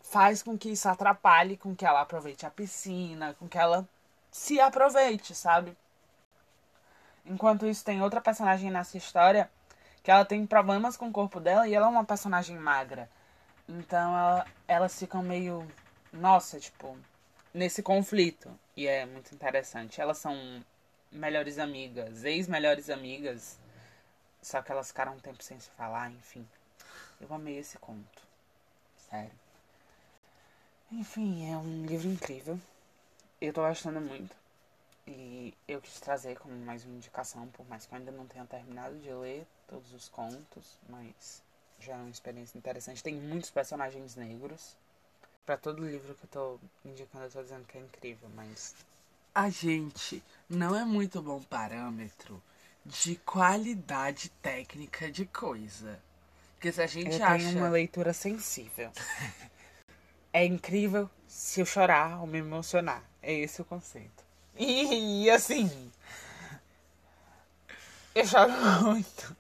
faz 0.01 0.43
com 0.43 0.57
que 0.57 0.71
isso 0.71 0.89
atrapalhe 0.89 1.55
com 1.59 1.77
que 1.77 1.85
ela 1.85 2.01
aproveite 2.01 2.47
a 2.47 2.51
piscina, 2.51 3.35
com 3.39 3.47
que 3.47 3.59
ela 3.59 3.87
se 4.33 4.59
aproveite, 4.59 5.35
sabe? 5.35 5.77
Enquanto 7.27 7.67
isso, 7.67 7.85
tem 7.85 8.01
outra 8.03 8.23
personagem 8.23 8.71
nessa 8.71 8.97
história 8.97 9.51
que 10.09 10.13
ela 10.13 10.25
tem 10.25 10.47
problemas 10.47 10.97
com 10.97 11.11
o 11.11 11.13
corpo 11.13 11.39
dela 11.39 11.69
e 11.69 11.75
ela 11.75 11.85
é 11.85 11.91
uma 11.91 12.03
personagem 12.03 12.57
magra. 12.57 13.11
Então 13.69 14.17
ela, 14.17 14.47
elas 14.67 14.99
ficam 14.99 15.23
meio. 15.23 15.71
Nossa, 16.11 16.59
tipo, 16.59 16.97
nesse 17.53 17.83
conflito. 17.83 18.51
E 18.75 18.87
é 18.87 19.05
muito 19.05 19.35
interessante. 19.35 20.01
Elas 20.01 20.17
são 20.17 20.65
melhores 21.13 21.59
amigas, 21.59 22.25
ex-melhores 22.25 22.89
amigas. 22.89 23.59
Só 24.41 24.63
que 24.63 24.73
elas 24.73 24.89
ficaram 24.89 25.13
um 25.13 25.21
tempo 25.21 25.43
sem 25.43 25.61
se 25.61 25.69
falar, 25.73 26.11
enfim. 26.11 26.49
Eu 27.21 27.31
amei 27.35 27.59
esse 27.59 27.77
conto. 27.77 28.23
Sério. 29.11 29.39
Enfim, 30.91 31.53
é 31.53 31.57
um 31.59 31.85
livro 31.85 32.09
incrível. 32.09 32.59
Eu 33.43 33.53
tô 33.53 33.61
gostando 33.61 34.01
muito. 34.01 34.35
E 35.07 35.53
eu 35.69 35.83
quis 35.83 36.01
trazer 36.01 36.39
como 36.39 36.57
mais 36.65 36.83
uma 36.87 36.97
indicação, 36.97 37.47
por 37.49 37.69
mais 37.69 37.85
que 37.85 37.93
eu 37.93 37.99
ainda 37.99 38.11
não 38.11 38.27
tenha 38.27 38.47
terminado 38.47 38.99
de 39.01 39.13
ler 39.13 39.47
todos 39.69 39.93
os 39.93 40.09
contos, 40.09 40.79
mas 40.89 41.43
já 41.81 41.93
é 41.93 41.97
uma 41.97 42.11
experiência 42.11 42.59
interessante. 42.59 43.03
Tem 43.03 43.15
muitos 43.15 43.51
personagens 43.51 44.17
negros. 44.17 44.77
Para 45.47 45.57
todo 45.57 45.87
livro 45.87 46.15
que 46.15 46.25
eu 46.25 46.31
tô 46.31 46.59
indicando, 46.85 47.25
eu 47.25 47.31
tô 47.31 47.43
dizendo 47.43 47.65
que 47.67 47.79
é 47.79 47.81
incrível, 47.81 48.29
mas. 48.35 48.75
A 49.35 49.49
gente 49.49 50.23
não 50.49 50.75
é 50.75 50.85
muito 50.85 51.23
bom 51.23 51.41
parâmetro 51.43 52.43
de 52.85 53.17
qualidade 53.17 54.31
técnica 54.43 55.11
de 55.11 55.27
coisa. 55.27 56.01
Porque 56.55 56.73
se 56.73 56.83
a 56.83 56.87
gente 56.87 57.19
eu 57.19 57.25
acha. 57.25 57.47
Tenho 57.47 57.59
uma 57.59 57.69
leitura 57.69 58.13
sensível. 58.13 58.91
é 60.33 60.45
incrível 60.45 61.09
se 61.27 61.61
eu 61.61 61.67
chorar 61.67 62.21
ou 62.21 62.27
me 62.27 62.39
emocionar. 62.39 63.03
É 63.23 63.33
esse 63.33 63.63
o 63.63 63.65
conceito. 63.65 64.25
E 64.57 65.31
assim. 65.31 65.93
Eu 68.15 68.27
choro 68.27 68.51
muito. 68.83 69.37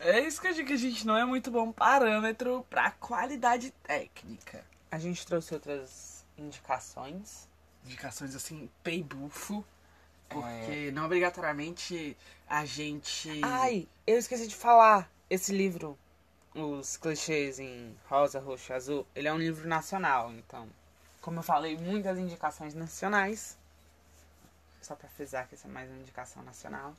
É 0.00 0.20
isso 0.20 0.40
que 0.40 0.48
eu 0.48 0.54
digo 0.54 0.68
que 0.68 0.74
a 0.74 0.78
gente 0.78 1.06
não 1.06 1.16
é 1.16 1.24
muito 1.24 1.50
bom 1.50 1.72
parâmetro 1.72 2.66
para 2.68 2.90
qualidade 2.92 3.70
técnica. 3.82 4.64
A 4.90 4.98
gente 4.98 5.26
trouxe 5.26 5.54
outras 5.54 6.24
indicações. 6.36 7.48
Indicações 7.84 8.34
assim, 8.34 8.70
pay 8.82 9.02
bufo. 9.02 9.64
Porque 10.28 10.88
é... 10.88 10.90
não 10.90 11.04
obrigatoriamente 11.06 12.16
a 12.48 12.64
gente. 12.64 13.40
Ai, 13.42 13.88
eu 14.06 14.18
esqueci 14.18 14.46
de 14.46 14.54
falar. 14.54 15.10
Esse 15.30 15.52
livro, 15.52 15.98
Os 16.54 16.96
Clichês 16.96 17.58
em 17.58 17.96
Rosa, 18.08 18.38
Roxo 18.38 18.72
e 18.72 18.74
Azul, 18.74 19.06
ele 19.14 19.28
é 19.28 19.32
um 19.32 19.38
livro 19.38 19.66
nacional. 19.68 20.32
Então, 20.32 20.68
como 21.20 21.38
eu 21.38 21.42
falei, 21.42 21.76
muitas 21.76 22.18
indicações 22.18 22.74
nacionais. 22.74 23.56
Só 24.82 24.94
pra 24.94 25.08
frisar 25.08 25.48
que 25.48 25.54
essa 25.54 25.66
é 25.66 25.70
mais 25.70 25.88
uma 25.90 25.98
indicação 25.98 26.42
nacional. 26.42 26.94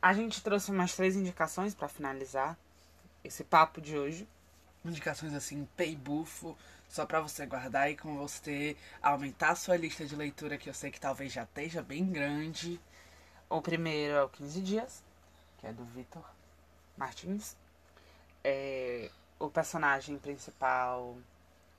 A 0.00 0.12
gente 0.12 0.40
trouxe 0.42 0.70
mais 0.70 0.94
três 0.94 1.16
indicações 1.16 1.74
para 1.74 1.88
finalizar 1.88 2.56
esse 3.24 3.42
papo 3.42 3.80
de 3.80 3.98
hoje. 3.98 4.28
Indicações 4.84 5.34
assim, 5.34 5.68
pay 5.76 5.96
bufo, 5.96 6.56
só 6.88 7.04
para 7.04 7.20
você 7.20 7.44
guardar 7.46 7.90
e 7.90 7.96
com 7.96 8.16
você 8.16 8.76
aumentar 9.02 9.50
a 9.50 9.56
sua 9.56 9.76
lista 9.76 10.06
de 10.06 10.14
leitura, 10.14 10.56
que 10.56 10.70
eu 10.70 10.74
sei 10.74 10.92
que 10.92 11.00
talvez 11.00 11.32
já 11.32 11.42
esteja 11.42 11.82
bem 11.82 12.06
grande. 12.06 12.80
O 13.50 13.60
primeiro 13.60 14.14
é 14.14 14.22
o 14.22 14.28
15 14.28 14.60
Dias, 14.60 15.02
que 15.58 15.66
é 15.66 15.72
do 15.72 15.84
Vitor 15.86 16.24
Martins. 16.96 17.56
É, 18.44 19.10
o 19.36 19.50
personagem 19.50 20.16
principal 20.16 21.16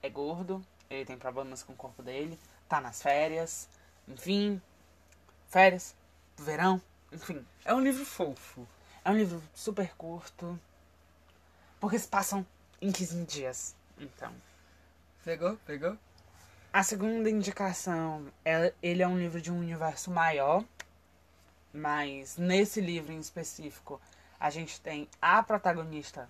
é 0.04 0.10
gordo, 0.10 0.62
ele 0.90 1.06
tem 1.06 1.18
problemas 1.18 1.64
com 1.64 1.72
o 1.72 1.78
corpo 1.78 2.04
dele, 2.04 2.38
tá 2.68 2.82
nas 2.82 3.02
férias, 3.02 3.70
enfim, 4.08 4.62
férias, 5.48 5.96
verão, 6.38 6.82
enfim, 7.12 7.46
é 7.66 7.74
um 7.74 7.82
livro 7.82 8.06
fofo. 8.06 8.68
É 9.04 9.10
um 9.10 9.18
livro 9.18 9.42
super 9.54 9.94
curto. 9.96 10.60
Porque 11.80 11.98
se 11.98 12.08
passam 12.08 12.46
em 12.82 12.92
15 12.92 13.26
dias. 13.26 13.76
Então. 13.98 14.32
Pegou? 15.24 15.58
Pegou? 15.66 15.98
A 16.72 16.84
segunda 16.84 17.30
indicação, 17.30 18.28
é, 18.46 18.74
ele 18.82 19.02
é 19.02 19.08
um 19.08 19.18
livro 19.18 19.42
de 19.42 19.52
um 19.52 19.60
universo 19.60 20.12
maior. 20.12 20.64
Mas 21.74 22.38
nesse 22.38 22.82
livro 22.82 23.12
em 23.12 23.20
específico, 23.20 24.02
A 24.40 24.50
gente 24.50 24.80
tem 24.80 25.06
a 25.22 25.44
protagonista, 25.44 26.30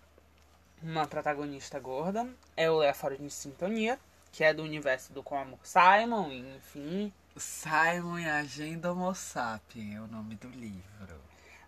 uma 0.82 1.06
protagonista 1.06 1.80
gorda, 1.80 2.28
é 2.58 2.70
o 2.70 2.78
Léa 2.78 2.94
Fora 2.94 3.16
de 3.16 3.30
Sintonia, 3.30 4.00
que 4.32 4.44
é 4.44 4.52
do 4.52 4.64
universo 4.64 5.14
do 5.14 5.22
Com 5.22 5.38
Amor 5.38 5.60
Simon, 5.64 6.32
enfim. 6.32 7.14
Simon 7.40 8.20
e 8.20 8.30
a 8.30 8.40
Agenda 8.40 8.92
Homo 8.92 9.14
Sapien 9.16 9.96
é 9.96 10.02
o 10.02 10.08
nome 10.08 10.36
do 10.36 10.50
livro. 10.50 11.20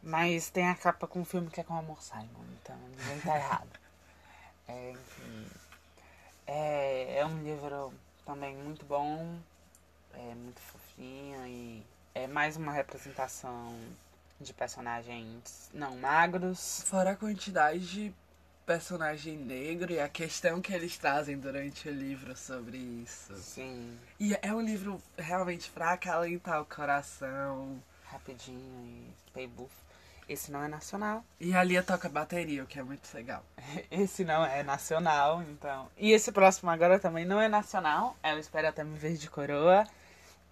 Mas 0.04 0.50
tem 0.50 0.68
a 0.68 0.76
capa 0.76 1.08
com 1.08 1.22
o 1.22 1.26
filme 1.26 1.50
que 1.50 1.62
é 1.62 1.64
com 1.64 1.76
Amor 1.76 2.02
Simon, 2.02 2.46
então 2.62 2.76
ninguém 2.98 3.20
tá 3.22 3.36
errado. 3.38 3.70
É, 4.68 4.92
enfim. 4.92 5.48
É, 6.48 7.18
é 7.18 7.26
um 7.26 7.44
livro 7.44 7.92
também 8.26 8.56
muito 8.56 8.86
bom, 8.86 9.38
é 10.14 10.34
muito 10.34 10.62
fofinho 10.62 11.46
e 11.46 11.86
é 12.16 12.26
mais 12.26 12.56
uma 12.56 12.72
representação 12.72 13.78
de 14.40 14.54
personagens 14.54 15.70
não 15.74 15.98
magros. 15.98 16.84
Fora 16.86 17.12
a 17.12 17.16
quantidade 17.18 17.86
de 17.86 18.16
personagem 18.66 19.38
negro 19.38 19.92
e 19.92 20.00
a 20.00 20.08
questão 20.08 20.62
que 20.62 20.74
eles 20.74 20.98
trazem 20.98 21.38
durante 21.38 21.88
o 21.90 21.92
livro 21.92 22.36
sobre 22.36 22.78
isso. 22.78 23.36
Sim. 23.36 23.98
E 24.20 24.38
é 24.42 24.54
um 24.54 24.62
livro 24.62 25.02
realmente 25.18 25.70
pra 25.72 25.94
acalentar 25.94 26.62
o 26.62 26.66
coração. 26.66 27.82
Rapidinho 28.04 28.86
e 28.86 29.14
pay 29.34 29.48
buff. 29.48 29.74
Esse 30.28 30.52
não 30.52 30.64
é 30.64 30.68
nacional. 30.68 31.26
E 31.40 31.54
a 31.54 31.64
Lia 31.64 31.84
toca 31.84 32.08
bateria, 32.08 32.64
o 32.64 32.68
que 32.68 32.80
é 32.80 32.84
muito 32.84 33.14
legal. 33.14 33.44
Esse 33.92 34.24
não 34.24 34.46
é 34.46 34.64
nacional, 34.64 35.42
então. 35.44 35.90
E 35.98 36.12
esse 36.12 36.32
próximo 36.32 36.70
agora 36.70 37.00
também 37.00 37.26
não 37.26 37.40
é 37.42 37.50
nacional. 37.50 38.16
Ela 38.24 38.40
espera 38.40 38.70
até 38.70 38.84
me 38.84 38.98
ver 38.98 39.18
de 39.18 39.30
coroa. 39.30 39.86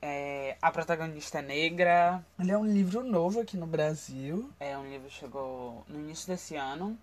É, 0.02 0.58
a 0.62 0.72
protagonista 0.72 1.40
é 1.40 1.42
negra. 1.42 2.24
Ele 2.40 2.52
é 2.52 2.58
um 2.58 2.66
livro 2.66 3.04
novo 3.04 3.40
aqui 3.42 3.58
no 3.58 3.68
Brasil. 3.68 4.50
É 4.60 4.78
um 4.78 4.90
livro 4.90 5.08
que 5.08 5.14
chegou 5.14 5.86
no 5.88 6.00
início 6.00 6.28
desse 6.28 6.56
ano. 6.56 6.98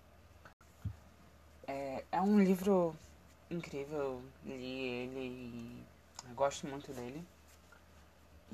É, 1.66 2.04
é 2.12 2.20
um 2.20 2.38
livro 2.38 2.94
incrível. 3.50 4.22
Li 4.44 4.54
ele 4.54 5.84
e 6.28 6.34
gosto 6.34 6.66
muito 6.66 6.92
dele. 6.92 7.24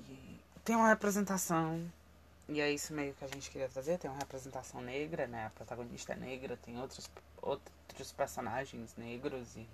E 0.09 0.41
tem 0.65 0.77
uma 0.77 0.89
representação. 0.89 1.83
E 2.49 2.61
é 2.61 2.71
isso 2.71 2.93
meio 2.93 3.15
que 3.15 3.25
a 3.25 3.29
gente 3.29 3.51
queria 3.51 3.69
trazer. 3.69 3.99
Tem 3.99 4.11
uma 4.11 4.19
representação 4.19 4.81
negra, 4.81 5.27
né? 5.27 5.47
A 5.47 5.51
protagonista 5.51 6.13
é 6.13 6.17
negra, 6.17 6.57
tem 6.57 6.81
outros, 6.81 7.11
outros 7.41 8.13
personagens 8.13 8.95
negros. 8.97 9.57
E 9.57 9.67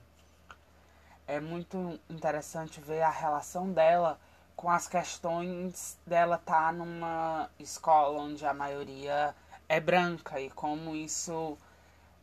é 1.27 1.41
muito 1.41 1.99
interessante 2.09 2.81
ver 2.81 3.03
a 3.03 3.11
relação 3.11 3.73
dela 3.73 4.19
com 4.57 4.69
as 4.69 4.89
questões 4.89 5.97
dela 6.05 6.35
estar 6.35 6.67
tá 6.67 6.73
numa 6.73 7.49
escola 7.61 8.21
onde 8.21 8.45
a 8.45 8.53
maioria 8.53 9.35
é 9.69 9.79
branca 9.79 10.41
e 10.41 10.51
como 10.51 10.97
isso 10.97 11.57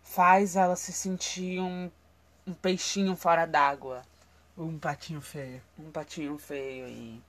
faz 0.06 0.56
ela 0.56 0.76
se 0.78 0.94
sentir 0.94 1.60
um, 1.60 1.92
um 2.48 2.54
peixinho 2.54 3.16
fora 3.16 3.46
d'água. 3.46 4.04
Um 4.58 4.80
patinho 4.80 5.20
feio. 5.20 5.62
Um 5.78 5.92
patinho 5.92 6.38
feio 6.38 6.88
e. 6.88 7.22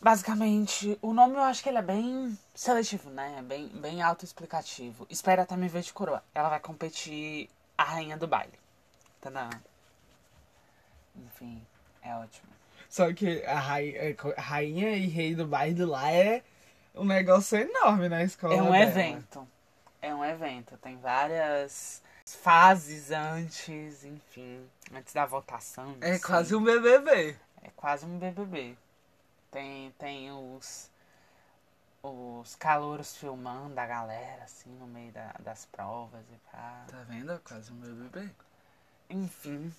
Basicamente, 0.00 0.96
o 1.02 1.12
nome 1.12 1.34
eu 1.34 1.42
acho 1.42 1.60
que 1.60 1.68
ele 1.68 1.78
é 1.78 1.82
bem 1.82 2.38
seletivo, 2.54 3.10
né? 3.10 3.42
Bem, 3.42 3.66
bem 3.68 4.00
autoexplicativo. 4.00 5.04
Espera 5.10 5.42
até 5.42 5.56
me 5.56 5.66
ver 5.66 5.82
de 5.82 5.92
coroa. 5.92 6.22
Ela 6.32 6.48
vai 6.48 6.60
competir 6.60 7.50
a 7.76 7.82
rainha 7.82 8.16
do 8.16 8.28
baile. 8.28 8.52
Tá 9.20 9.50
Enfim, 11.16 11.66
é 12.00 12.14
ótimo. 12.14 12.46
Só 12.88 13.12
que 13.12 13.44
a 13.44 13.58
rainha, 13.58 14.16
a 14.36 14.40
rainha 14.40 14.96
e 14.96 15.06
rei 15.08 15.34
do 15.34 15.44
baile 15.44 15.84
lá 15.84 16.08
é 16.12 16.44
um 16.94 17.04
negócio 17.04 17.58
enorme 17.58 18.08
na 18.08 18.22
escola. 18.22 18.54
É 18.54 18.62
um 18.62 18.70
dela. 18.70 18.78
evento. 18.78 19.48
É 20.00 20.14
um 20.14 20.24
evento. 20.24 20.76
Tem 20.78 20.96
várias 20.98 22.02
fases 22.24 23.10
antes, 23.10 24.04
enfim, 24.04 24.68
antes 24.92 25.12
da 25.12 25.26
votação. 25.26 25.96
É 26.00 26.12
assim. 26.12 26.22
quase 26.22 26.54
um 26.54 26.62
BBB. 26.62 27.36
É 27.62 27.70
quase 27.76 28.06
um 28.06 28.18
BBB. 28.18 28.76
Tem, 29.50 29.90
tem 29.98 30.30
os 30.30 30.90
os 32.02 32.54
calouros 32.54 33.16
filmando 33.16 33.78
a 33.78 33.86
galera, 33.86 34.44
assim, 34.44 34.70
no 34.70 34.86
meio 34.86 35.12
da, 35.12 35.34
das 35.40 35.66
provas 35.66 36.24
e 36.30 36.36
pá. 36.50 36.84
Tá 36.88 37.02
vendo? 37.08 37.32
É 37.32 37.38
quase 37.38 37.72
um 37.72 37.76
BBB. 37.76 38.30
Enfim, 39.10 39.72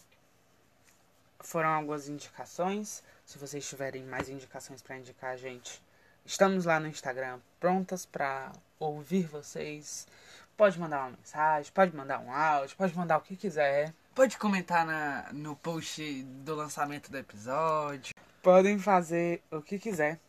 foram 1.39 1.69
algumas 1.69 2.09
indicações. 2.09 3.03
Se 3.25 3.37
vocês 3.37 3.67
tiverem 3.67 4.03
mais 4.03 4.27
indicações 4.29 4.81
para 4.81 4.97
indicar 4.97 5.31
a 5.31 5.37
gente, 5.37 5.81
estamos 6.29 6.65
lá 6.65 6.79
no 6.79 6.87
Instagram 6.87 7.39
prontas 7.59 8.05
para 8.05 8.51
ouvir 8.79 9.25
vocês. 9.25 10.07
Pode 10.55 10.79
mandar 10.79 10.99
uma 10.99 11.17
mensagem, 11.17 11.71
pode 11.73 11.95
mandar 11.95 12.19
um 12.19 12.31
áudio, 12.31 12.77
pode 12.77 12.95
mandar 12.95 13.17
o 13.17 13.21
que 13.21 13.35
quiser. 13.35 13.91
Pode 14.13 14.37
comentar 14.37 14.85
na, 14.85 15.33
no 15.33 15.55
post 15.55 16.23
do 16.23 16.53
lançamento 16.53 17.09
do 17.09 17.17
episódio. 17.17 18.13
Podem 18.43 18.77
fazer 18.77 19.41
o 19.49 19.59
que 19.59 19.79
quiser. 19.79 20.19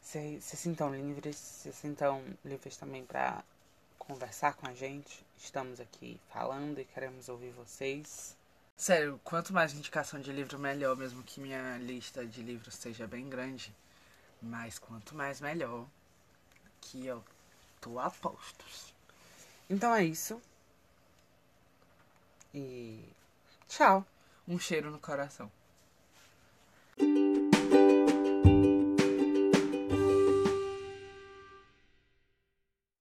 Se, 0.00 0.40
se 0.40 0.56
sintam 0.56 0.92
livres, 0.92 1.36
se 1.36 1.72
sintam 1.72 2.20
livres 2.44 2.76
também 2.76 3.04
para 3.04 3.44
conversar 3.96 4.54
com 4.54 4.66
a 4.66 4.74
gente. 4.74 5.24
Estamos 5.38 5.78
aqui 5.78 6.20
falando 6.28 6.80
e 6.80 6.84
queremos 6.84 7.28
ouvir 7.28 7.52
vocês. 7.52 8.36
Sério, 8.76 9.20
quanto 9.22 9.52
mais 9.52 9.72
indicação 9.74 10.20
de 10.20 10.32
livro, 10.32 10.58
melhor, 10.58 10.96
mesmo 10.96 11.22
que 11.22 11.40
minha 11.40 11.78
lista 11.78 12.26
de 12.26 12.42
livros 12.42 12.74
seja 12.74 13.06
bem 13.06 13.28
grande. 13.28 13.72
Mas 14.44 14.78
quanto 14.78 15.14
mais, 15.14 15.40
melhor. 15.40 15.86
Que 16.80 17.06
eu 17.06 17.24
tô 17.80 17.98
a 17.98 18.10
postos. 18.10 18.94
Então 19.70 19.94
é 19.94 20.04
isso. 20.04 20.40
E 22.52 23.02
tchau. 23.66 24.06
Um 24.46 24.58
cheiro 24.58 24.90
no 24.90 24.98
coração. 24.98 25.50